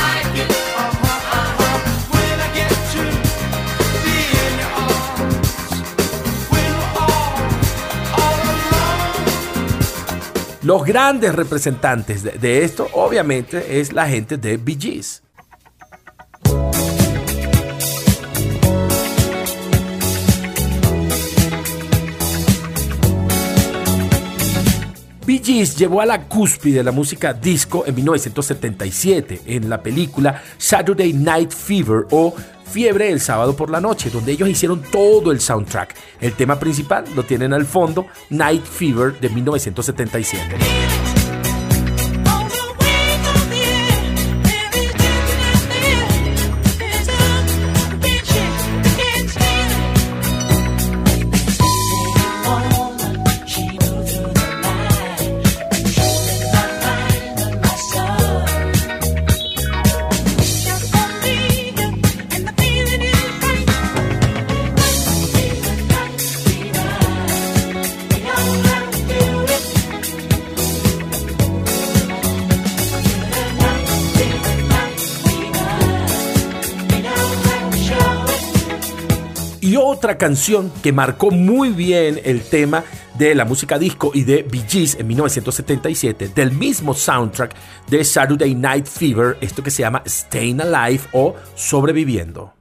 Los 10.63 10.85
grandes 10.85 11.33
representantes 11.33 12.21
de, 12.21 12.63
esto, 12.63 12.87
obviamente, 12.93 13.79
es 13.79 13.93
la 13.93 14.07
gente 14.07 14.37
de 14.37 14.57
Bee 14.57 14.77
Gees. 14.79 15.23
Bee 25.25 25.41
Gees 25.43 25.75
llevó 25.75 26.01
a 26.01 26.05
la 26.05 26.27
cúspide 26.27 26.83
la 26.83 26.91
música 26.91 27.33
disco 27.33 27.83
en 27.87 27.95
1977 27.95 29.41
en 29.47 29.67
la 29.67 29.81
película 29.81 30.43
Saturday 30.59 31.11
Night 31.13 31.51
Fever 31.51 32.05
o 32.11 32.35
Fiebre 32.71 33.11
el 33.11 33.19
sábado 33.19 33.55
por 33.55 33.69
la 33.69 33.81
noche, 33.81 34.09
donde 34.09 34.31
ellos 34.31 34.47
hicieron 34.47 34.81
todo 34.81 35.31
el 35.31 35.41
soundtrack. 35.41 35.93
El 36.21 36.33
tema 36.33 36.57
principal 36.57 37.03
lo 37.15 37.23
tienen 37.23 37.51
al 37.51 37.65
fondo, 37.65 38.07
Night 38.29 38.63
Fever 38.63 39.19
de 39.19 39.29
1977. 39.29 41.10
Canción 80.21 80.71
que 80.83 80.93
marcó 80.93 81.31
muy 81.31 81.69
bien 81.69 82.21
el 82.23 82.43
tema 82.43 82.83
de 83.17 83.33
la 83.33 83.43
música 83.43 83.79
disco 83.79 84.11
y 84.13 84.23
de 84.23 84.43
Bee 84.43 84.63
Gees 84.69 84.95
en 84.99 85.07
1977, 85.07 86.29
del 86.35 86.51
mismo 86.51 86.93
soundtrack 86.93 87.55
de 87.89 88.03
Saturday 88.03 88.53
Night 88.53 88.85
Fever, 88.85 89.39
esto 89.41 89.63
que 89.63 89.71
se 89.71 89.81
llama 89.81 90.03
Staying 90.05 90.61
Alive 90.61 91.05
o 91.13 91.33
Sobreviviendo. 91.55 92.53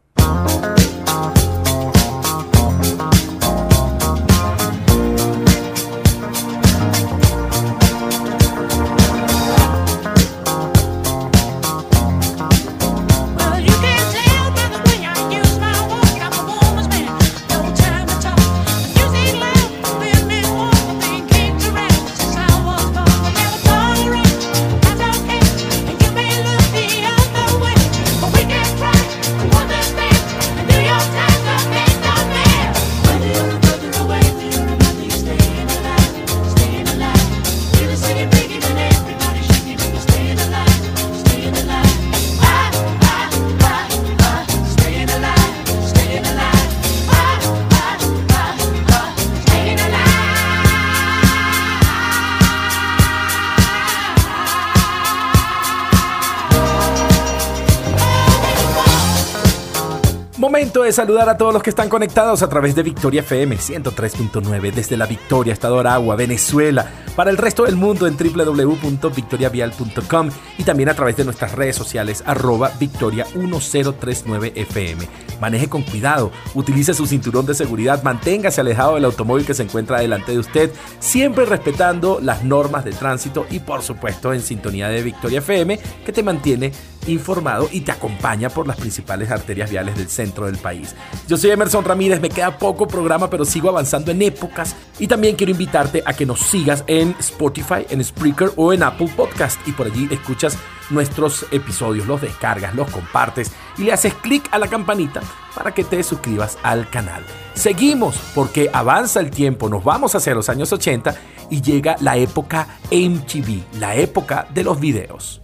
Momento 60.71 60.85
de 60.85 60.93
saludar 60.93 61.29
a 61.29 61.37
todos 61.37 61.53
los 61.53 61.65
que 61.65 61.71
están 61.71 61.89
conectados 61.89 62.45
a 62.45 62.49
través 62.49 62.77
de 62.77 62.85
Victoria 62.85 63.23
FM 63.23 63.57
103.9 63.57 64.73
desde 64.73 64.97
la 64.97 65.07
Victoria, 65.07 65.53
Estado 65.53 65.81
Aragua, 65.81 66.15
Venezuela, 66.15 66.89
para 67.17 67.33
el 67.33 67.39
resto 67.39 67.65
del 67.65 67.75
mundo 67.75 68.07
en 68.07 68.17
www.victoriavial.com 68.17 70.29
y 70.59 70.63
también 70.63 70.89
a 70.89 70.95
través 70.95 71.17
de 71.17 71.25
nuestras 71.25 71.57
redes 71.57 71.75
sociales 71.75 72.23
arroba 72.25 72.71
victoria 72.79 73.27
1039 73.35 74.53
FM. 74.55 75.09
Maneje 75.41 75.69
con 75.69 75.83
cuidado, 75.83 76.31
utilice 76.55 76.95
su 76.95 77.05
cinturón 77.05 77.47
de 77.47 77.55
seguridad, 77.55 78.05
manténgase 78.05 78.61
alejado 78.61 78.95
del 78.95 79.07
automóvil 79.07 79.45
que 79.45 79.55
se 79.55 79.65
encuentra 79.65 79.99
delante 79.99 80.31
de 80.31 80.39
usted, 80.39 80.71
siempre 81.01 81.47
respetando 81.47 82.21
las 82.23 82.45
normas 82.45 82.85
de 82.85 82.93
tránsito 82.93 83.45
y 83.51 83.59
por 83.59 83.83
supuesto 83.83 84.33
en 84.33 84.41
sintonía 84.41 84.89
de 84.89 85.03
Victoria 85.03 85.41
FM 85.41 85.81
que 86.07 86.13
te 86.13 86.23
mantiene 86.23 86.71
informado 87.07 87.69
y 87.73 87.81
te 87.81 87.93
acompaña 87.93 88.51
por 88.51 88.67
las 88.67 88.77
principales 88.77 89.31
arterias 89.31 89.71
viales 89.71 89.97
del 89.97 90.09
centro 90.09 90.47
del 90.47 90.59
país. 90.61 90.95
Yo 91.27 91.37
soy 91.37 91.51
Emerson 91.51 91.85
Ramírez, 91.85 92.21
me 92.21 92.29
queda 92.29 92.59
poco 92.59 92.87
programa, 92.87 93.29
pero 93.29 93.45
sigo 93.45 93.69
avanzando 93.69 94.11
en 94.11 94.23
épocas 94.23 94.77
y 94.99 95.07
también 95.07 95.37
quiero 95.37 95.53
invitarte 95.53 96.03
a 96.05 96.13
que 96.13 96.27
nos 96.27 96.41
sigas 96.41 96.85
en 96.87 97.17
Spotify, 97.19 97.87
en 97.89 98.05
Spreaker 98.05 98.53
o 98.57 98.73
en 98.73 98.83
Apple 98.83 99.13
Podcast 99.17 99.61
y 99.67 99.73
por 99.73 99.87
allí 99.87 100.09
escuchas 100.11 100.57
nuestros 100.91 101.47
episodios, 101.51 102.07
los 102.07 102.21
descargas, 102.21 102.75
los 102.75 102.91
compartes 102.91 103.53
y 103.79 103.85
le 103.85 103.93
haces 103.93 104.15
clic 104.15 104.49
a 104.51 104.59
la 104.59 104.69
campanita 104.69 105.21
para 105.55 105.73
que 105.73 105.85
te 105.85 106.03
suscribas 106.03 106.59
al 106.63 106.89
canal. 106.91 107.25
Seguimos 107.55 108.17
porque 108.35 108.71
avanza 108.73 109.21
el 109.21 109.31
tiempo, 109.31 109.69
nos 109.69 109.85
vamos 109.85 110.15
hacia 110.15 110.35
los 110.35 110.49
años 110.49 110.73
80 110.73 111.15
y 111.51 111.61
llega 111.61 111.97
la 112.01 112.17
época 112.17 112.79
MTV, 112.91 113.79
la 113.79 113.97
época 113.97 114.47
de 114.53 114.65
los 114.65 114.79
videos. 114.79 115.41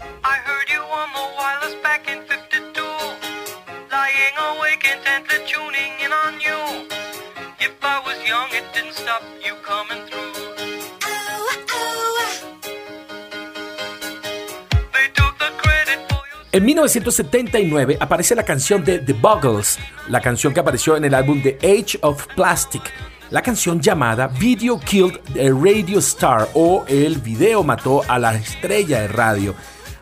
En 16.56 16.64
1979 16.64 17.98
aparece 18.00 18.34
la 18.34 18.42
canción 18.42 18.82
de 18.82 19.00
The 19.00 19.12
Buggles, 19.12 19.78
la 20.08 20.22
canción 20.22 20.54
que 20.54 20.60
apareció 20.60 20.96
en 20.96 21.04
el 21.04 21.12
álbum 21.12 21.42
The 21.42 21.58
Age 21.62 21.98
of 22.00 22.26
Plastic, 22.34 22.82
la 23.28 23.42
canción 23.42 23.78
llamada 23.78 24.28
Video 24.28 24.80
Killed 24.80 25.18
a 25.38 25.50
Radio 25.52 25.98
Star 25.98 26.48
o 26.54 26.86
El 26.88 27.18
video 27.18 27.62
mató 27.62 28.00
a 28.08 28.18
la 28.18 28.34
estrella 28.36 29.02
de 29.02 29.08
radio. 29.08 29.54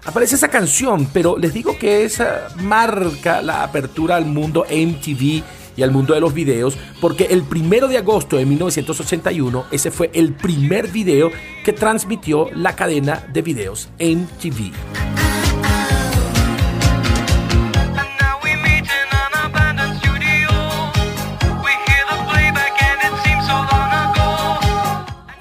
Aparece 0.07 0.35
esa 0.35 0.49
canción, 0.49 1.09
pero 1.13 1.39
les 1.39 1.55
digo 1.55 1.79
que 1.79 2.05
esa 2.05 2.49
marca 2.61 3.41
la 3.41 3.63
apertura 3.63 4.17
al 4.17 4.27
mundo 4.27 4.67
MTV 4.71 5.43
y 5.77 5.83
al 5.83 5.91
mundo 5.91 6.15
de 6.15 6.21
los 6.21 6.35
videos, 6.35 6.77
porque 7.01 7.25
el 7.31 7.43
primero 7.43 7.89
de 7.89 7.99
agosto 7.99 8.37
de 8.37 8.45
1981 8.45 9.67
ese 9.71 9.91
fue 9.91 10.11
el 10.13 10.35
primer 10.35 10.89
video 10.89 11.31
que 11.65 11.73
transmitió 11.73 12.51
la 12.55 12.77
cadena 12.77 13.27
de 13.33 13.43
videos 13.43 13.89
MTV. 13.99 14.94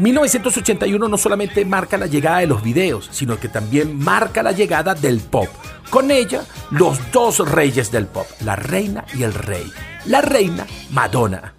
1981 0.03 1.07
no 1.07 1.17
solamente 1.17 1.63
marca 1.63 1.97
la 1.97 2.07
llegada 2.07 2.39
de 2.39 2.47
los 2.47 2.61
videos, 2.61 3.07
sino 3.11 3.39
que 3.39 3.47
también 3.47 3.97
marca 3.97 4.43
la 4.43 4.51
llegada 4.51 4.93
del 4.95 5.21
pop. 5.21 5.47
Con 5.89 6.11
ella, 6.11 6.43
los 6.71 6.99
dos 7.13 7.39
reyes 7.49 7.89
del 7.89 8.07
pop, 8.07 8.27
la 8.41 8.57
reina 8.57 9.05
y 9.13 9.23
el 9.23 9.33
rey. 9.33 9.71
La 10.05 10.19
reina, 10.19 10.67
Madonna. 10.91 11.53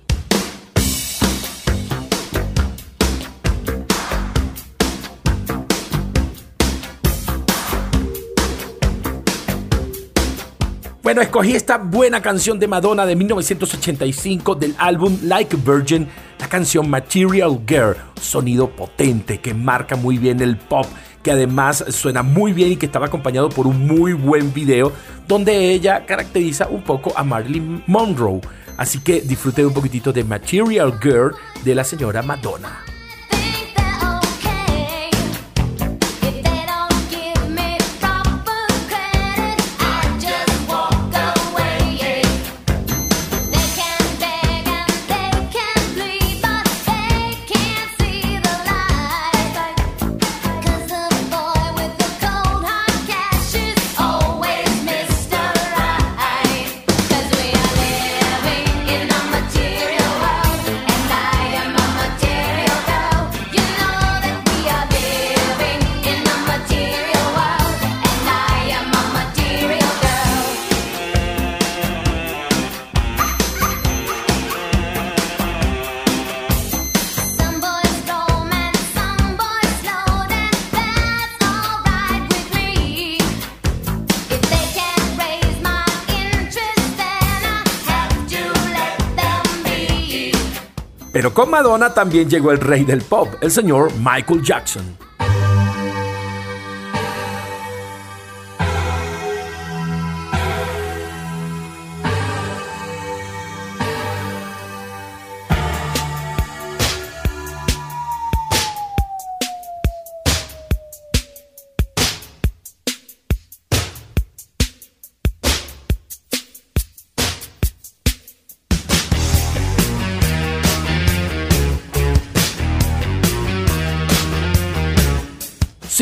Bueno, 11.02 11.20
escogí 11.20 11.54
esta 11.54 11.78
buena 11.78 12.20
canción 12.20 12.58
de 12.58 12.66
Madonna 12.66 13.06
de 13.06 13.14
1985 13.14 14.54
del 14.54 14.74
álbum 14.78 15.18
Like 15.22 15.56
a 15.56 15.58
Virgin 15.62 16.08
la 16.44 16.50
canción 16.50 16.90
Material 16.90 17.58
Girl, 17.66 17.96
sonido 18.20 18.68
potente 18.68 19.40
que 19.40 19.54
marca 19.54 19.96
muy 19.96 20.18
bien 20.18 20.42
el 20.42 20.58
pop, 20.58 20.84
que 21.22 21.30
además 21.30 21.82
suena 21.88 22.22
muy 22.22 22.52
bien 22.52 22.72
y 22.72 22.76
que 22.76 22.84
estaba 22.84 23.06
acompañado 23.06 23.48
por 23.48 23.66
un 23.66 23.86
muy 23.86 24.12
buen 24.12 24.52
video 24.52 24.92
donde 25.26 25.70
ella 25.70 26.04
caracteriza 26.04 26.68
un 26.68 26.82
poco 26.82 27.14
a 27.16 27.24
Marilyn 27.24 27.82
Monroe. 27.86 28.42
Así 28.76 28.98
que 28.98 29.22
disfrute 29.22 29.64
un 29.64 29.72
poquitito 29.72 30.12
de 30.12 30.22
Material 30.22 30.92
Girl 31.02 31.34
de 31.64 31.74
la 31.74 31.82
señora 31.82 32.20
Madonna. 32.20 32.93
Pero 91.14 91.32
con 91.32 91.48
Madonna 91.48 91.94
también 91.94 92.28
llegó 92.28 92.50
el 92.50 92.58
rey 92.58 92.82
del 92.82 93.00
pop, 93.00 93.28
el 93.40 93.48
señor 93.48 93.92
Michael 93.98 94.42
Jackson. 94.42 94.98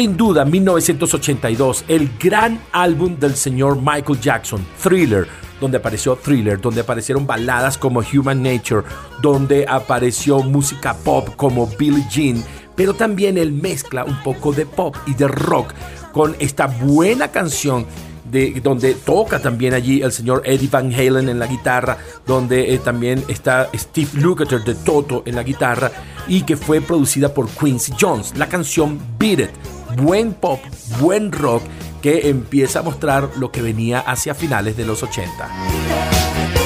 Sin 0.03 0.17
duda, 0.17 0.45
1982, 0.45 1.85
el 1.87 2.11
gran 2.19 2.61
álbum 2.73 3.17
del 3.21 3.37
señor 3.37 3.77
Michael 3.77 4.21
Jackson, 4.21 4.67
Thriller, 4.83 5.29
donde 5.61 5.79
apareció 5.79 6.17
Thriller, 6.17 6.61
donde 6.61 6.81
aparecieron 6.81 7.25
baladas 7.25 7.79
como 7.79 8.01
Human 8.01 8.43
Nature, 8.43 8.83
donde 9.23 9.65
apareció 9.69 10.41
música 10.41 10.93
pop 10.93 11.29
como 11.37 11.69
Billie 11.79 12.05
Jean, 12.11 12.43
pero 12.75 12.95
también 12.95 13.39
él 13.39 13.53
mezcla 13.53 14.05
un 14.05 14.21
poco 14.25 14.53
de 14.53 14.67
pop 14.67 14.97
y 15.07 15.15
de 15.15 15.29
rock 15.29 15.73
con 16.11 16.35
esta 16.41 16.67
buena 16.67 17.29
canción 17.29 17.87
de, 18.29 18.61
donde 18.61 18.95
toca 18.95 19.39
también 19.39 19.73
allí 19.73 20.03
el 20.03 20.11
señor 20.11 20.43
Eddie 20.45 20.69
Van 20.69 20.93
Halen 20.93 21.29
en 21.29 21.39
la 21.39 21.47
guitarra, 21.47 21.99
donde 22.27 22.75
eh, 22.75 22.79
también 22.79 23.23
está 23.29 23.71
Steve 23.73 24.11
Lukather 24.15 24.65
de 24.65 24.75
Toto 24.75 25.23
en 25.27 25.37
la 25.37 25.45
guitarra 25.45 25.93
y 26.27 26.43
que 26.43 26.57
fue 26.57 26.81
producida 26.81 27.33
por 27.33 27.49
Quincy 27.49 27.93
Jones. 28.01 28.37
La 28.37 28.49
canción 28.49 28.99
Beat 29.17 29.39
It 29.39 29.51
buen 29.97 30.35
pop, 30.35 30.61
buen 31.01 31.33
rock 31.33 31.63
que 32.01 32.29
empieza 32.29 32.81
a 32.81 32.83
mostrar 32.83 33.31
lo 33.37 33.53
que 33.53 33.63
venía 33.63 34.01
hacia 34.01 34.35
finales 34.35 34.77
de 34.77 34.85
los 34.85 35.03
80. 35.03 36.62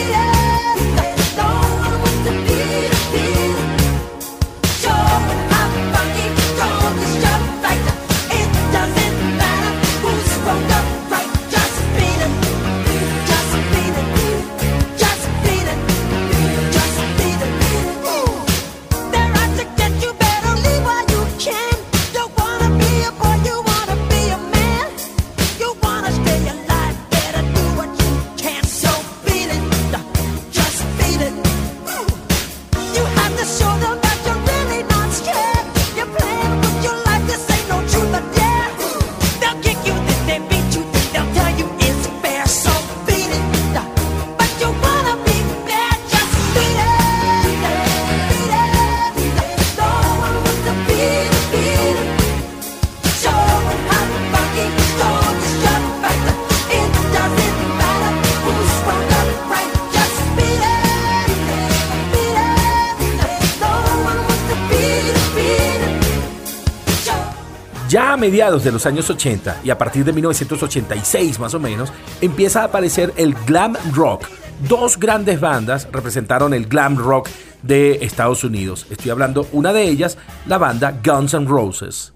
Mediados 68.27 68.65
de 68.65 68.73
los 68.73 68.85
años 68.87 69.09
80 69.09 69.61
y 69.63 69.71
a 69.71 69.79
partir 69.79 70.05
de 70.05 70.13
1986 70.13 71.39
más 71.39 71.55
o 71.55 71.61
menos, 71.61 71.93
empieza 72.21 72.63
a 72.63 72.65
aparecer 72.65 73.13
el 73.17 73.35
glam 73.47 73.77
rock. 73.95 74.27
Dos 74.69 74.99
grandes 74.99 75.39
bandas 75.39 75.87
representaron 75.93 76.53
el 76.53 76.67
glam 76.67 76.97
rock 76.97 77.29
de 77.63 78.05
Estados 78.05 78.43
Unidos. 78.43 78.89
Estoy 78.91 79.13
hablando 79.13 79.47
una 79.53 79.73
de 79.73 79.85
ellas, 79.85 80.19
la 80.45 80.59
banda 80.59 80.99
Guns 81.05 81.35
N' 81.35 81.47
Roses. 81.47 82.16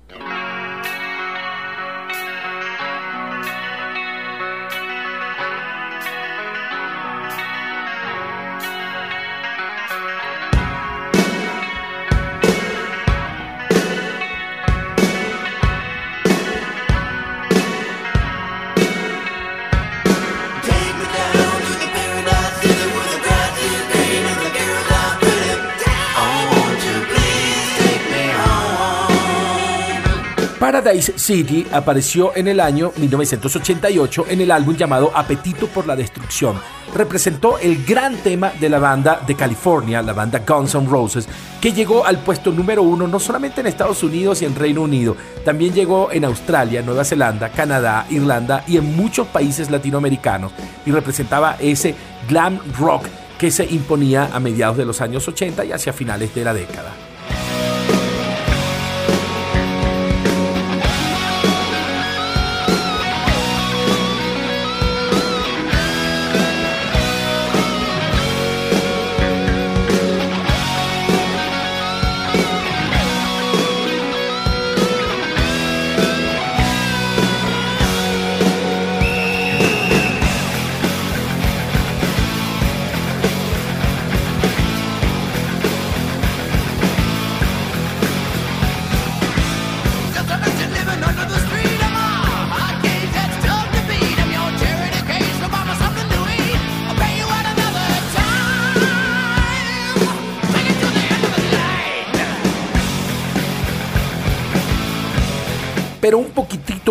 City 31.00 31.66
apareció 31.72 32.34
en 32.36 32.48
el 32.48 32.60
año 32.60 32.92
1988 32.96 34.26
en 34.28 34.40
el 34.40 34.50
álbum 34.50 34.76
llamado 34.76 35.10
Apetito 35.14 35.66
por 35.66 35.86
la 35.86 35.96
Destrucción. 35.96 36.60
Representó 36.94 37.58
el 37.58 37.84
gran 37.84 38.16
tema 38.16 38.52
de 38.58 38.68
la 38.68 38.78
banda 38.78 39.20
de 39.26 39.34
California, 39.34 40.02
la 40.02 40.12
banda 40.12 40.42
Guns 40.46 40.74
N' 40.74 40.88
Roses, 40.88 41.28
que 41.60 41.72
llegó 41.72 42.04
al 42.04 42.18
puesto 42.22 42.50
número 42.50 42.82
uno 42.82 43.06
no 43.06 43.20
solamente 43.20 43.60
en 43.60 43.68
Estados 43.68 44.02
Unidos 44.02 44.42
y 44.42 44.44
en 44.44 44.56
Reino 44.56 44.82
Unido, 44.82 45.16
también 45.44 45.72
llegó 45.72 46.10
en 46.10 46.24
Australia, 46.24 46.82
Nueva 46.82 47.04
Zelanda, 47.04 47.50
Canadá, 47.50 48.06
Irlanda 48.10 48.64
y 48.66 48.76
en 48.76 48.96
muchos 48.96 49.26
países 49.28 49.70
latinoamericanos 49.70 50.52
y 50.84 50.90
representaba 50.90 51.56
ese 51.60 51.94
glam 52.28 52.58
rock 52.78 53.06
que 53.38 53.50
se 53.50 53.64
imponía 53.64 54.28
a 54.32 54.40
mediados 54.40 54.76
de 54.76 54.84
los 54.84 55.00
años 55.00 55.26
80 55.26 55.64
y 55.64 55.72
hacia 55.72 55.92
finales 55.92 56.34
de 56.34 56.44
la 56.44 56.52
década. 56.52 57.09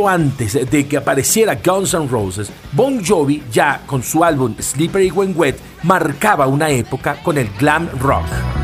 Antes 0.09 0.69
de 0.69 0.87
que 0.87 0.97
apareciera 0.97 1.55
Guns 1.55 1.93
N' 1.93 2.07
Roses, 2.07 2.51
Bon 2.71 3.03
Jovi 3.05 3.43
ya 3.51 3.81
con 3.85 4.01
su 4.03 4.23
álbum 4.23 4.55
Slippery 4.59 5.11
When 5.11 5.33
Wet 5.35 5.57
marcaba 5.83 6.47
una 6.47 6.69
época 6.69 7.21
con 7.23 7.37
el 7.37 7.49
glam 7.59 7.87
rock. 7.99 8.58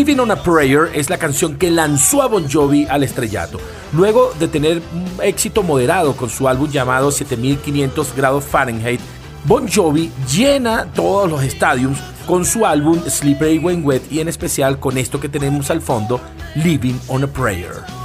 Living 0.00 0.18
on 0.18 0.30
a 0.30 0.42
Prayer 0.42 0.90
es 0.94 1.10
la 1.10 1.18
canción 1.18 1.58
que 1.58 1.70
lanzó 1.70 2.22
a 2.22 2.26
Bon 2.26 2.50
Jovi 2.50 2.86
al 2.88 3.02
estrellato. 3.02 3.60
Luego 3.92 4.32
de 4.38 4.48
tener 4.48 4.80
un 4.94 5.22
éxito 5.22 5.62
moderado 5.62 6.16
con 6.16 6.30
su 6.30 6.48
álbum 6.48 6.70
llamado 6.70 7.10
7500 7.10 8.16
grados 8.16 8.42
Fahrenheit, 8.44 8.98
Bon 9.44 9.68
Jovi 9.68 10.10
llena 10.26 10.86
todos 10.94 11.28
los 11.28 11.42
estadios 11.42 11.98
con 12.26 12.46
su 12.46 12.64
álbum 12.64 12.98
Slippery 13.06 13.58
When 13.58 13.84
Wet 13.84 14.10
y 14.10 14.20
en 14.20 14.28
especial 14.28 14.80
con 14.80 14.96
esto 14.96 15.20
que 15.20 15.28
tenemos 15.28 15.70
al 15.70 15.82
fondo, 15.82 16.18
Living 16.54 16.98
on 17.08 17.24
a 17.24 17.26
Prayer. 17.26 17.99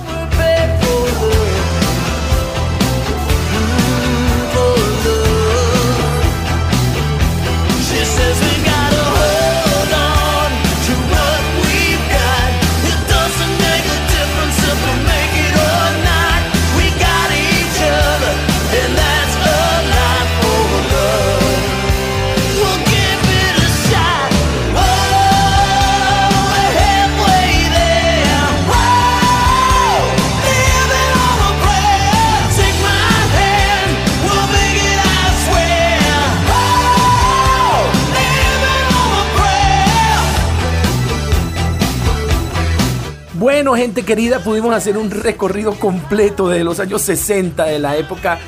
Gente 43.76 44.04
querida, 44.04 44.40
pudimos 44.40 44.74
hacer 44.74 44.98
un 44.98 45.12
recorrido 45.12 45.74
completo 45.74 46.48
de 46.48 46.64
los 46.64 46.80
años 46.80 47.02
60, 47.02 47.66
de 47.66 47.78
la 47.78 47.98
época 47.98 48.40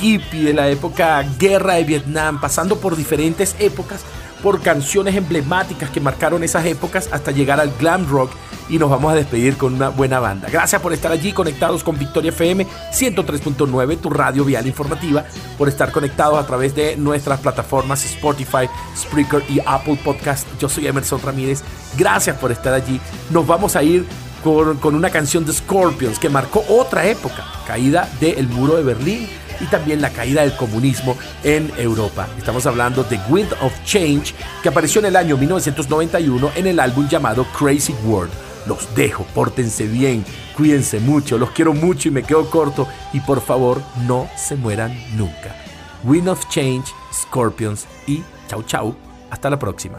hippie, 0.00 0.42
de 0.42 0.54
la 0.54 0.68
época 0.68 1.22
guerra 1.38 1.74
de 1.74 1.84
Vietnam, 1.84 2.40
pasando 2.40 2.76
por 2.78 2.96
diferentes 2.96 3.54
épocas, 3.60 4.02
por 4.42 4.60
canciones 4.60 5.14
emblemáticas 5.14 5.88
que 5.90 6.00
marcaron 6.00 6.42
esas 6.42 6.66
épocas 6.66 7.08
hasta 7.12 7.30
llegar 7.30 7.60
al 7.60 7.72
glam 7.78 8.08
rock 8.08 8.32
y 8.68 8.78
nos 8.78 8.90
vamos 8.90 9.12
a 9.12 9.14
despedir 9.14 9.56
con 9.56 9.74
una 9.74 9.88
buena 9.88 10.18
banda. 10.18 10.48
Gracias 10.50 10.82
por 10.82 10.92
estar 10.92 11.12
allí 11.12 11.32
conectados 11.32 11.84
con 11.84 11.96
Victoria 11.96 12.30
FM 12.30 12.66
103.9, 12.92 13.98
tu 13.98 14.10
radio 14.10 14.44
vial 14.44 14.66
informativa, 14.66 15.24
por 15.58 15.68
estar 15.68 15.92
conectados 15.92 16.42
a 16.42 16.46
través 16.46 16.74
de 16.74 16.96
nuestras 16.96 17.38
plataformas 17.38 18.04
Spotify, 18.04 18.68
Spreaker 18.96 19.44
y 19.48 19.60
Apple 19.64 19.98
Podcast. 20.02 20.46
Yo 20.58 20.68
soy 20.68 20.88
Emerson 20.88 21.22
Ramírez. 21.22 21.62
Gracias 21.96 22.36
por 22.36 22.50
estar 22.50 22.74
allí. 22.74 23.00
Nos 23.30 23.46
vamos 23.46 23.76
a 23.76 23.82
ir 23.84 24.04
con, 24.42 24.94
una 24.94 25.10
canción 25.10 25.44
de 25.44 25.52
Scorpions 25.52 26.18
que 26.18 26.28
marcó 26.28 26.64
otra 26.68 27.06
época, 27.06 27.44
caída 27.66 28.08
del 28.20 28.48
muro 28.48 28.76
de 28.76 28.82
Berlín 28.82 29.28
y 29.60 29.66
también 29.66 30.00
la 30.00 30.10
caída 30.10 30.42
del 30.42 30.56
comunismo 30.56 31.16
en 31.44 31.70
Europa. 31.76 32.28
Estamos 32.36 32.66
hablando 32.66 33.04
de 33.04 33.20
Wind 33.28 33.52
of 33.60 33.72
Change, 33.84 34.34
que 34.62 34.68
apareció 34.68 35.00
en 35.00 35.06
el 35.06 35.16
año 35.16 35.36
1991 35.36 36.52
en 36.56 36.66
el 36.66 36.80
álbum 36.80 37.08
llamado 37.08 37.46
Crazy 37.56 37.94
World. 38.04 38.32
Los 38.66 38.94
dejo, 38.94 39.24
pórtense 39.34 39.86
bien, 39.86 40.24
cuídense 40.56 41.00
mucho, 41.00 41.38
los 41.38 41.50
quiero 41.50 41.72
mucho 41.72 42.08
y 42.08 42.12
me 42.12 42.22
quedo 42.22 42.48
corto 42.50 42.86
y 43.12 43.20
por 43.20 43.40
favor 43.40 43.82
no 44.06 44.28
se 44.36 44.56
mueran 44.56 44.96
nunca. 45.16 45.56
Wind 46.04 46.28
of 46.28 46.48
Change, 46.48 46.86
Scorpions 47.12 47.86
y 48.06 48.22
chau 48.48 48.62
chau, 48.64 48.94
hasta 49.30 49.50
la 49.50 49.58
próxima. 49.58 49.98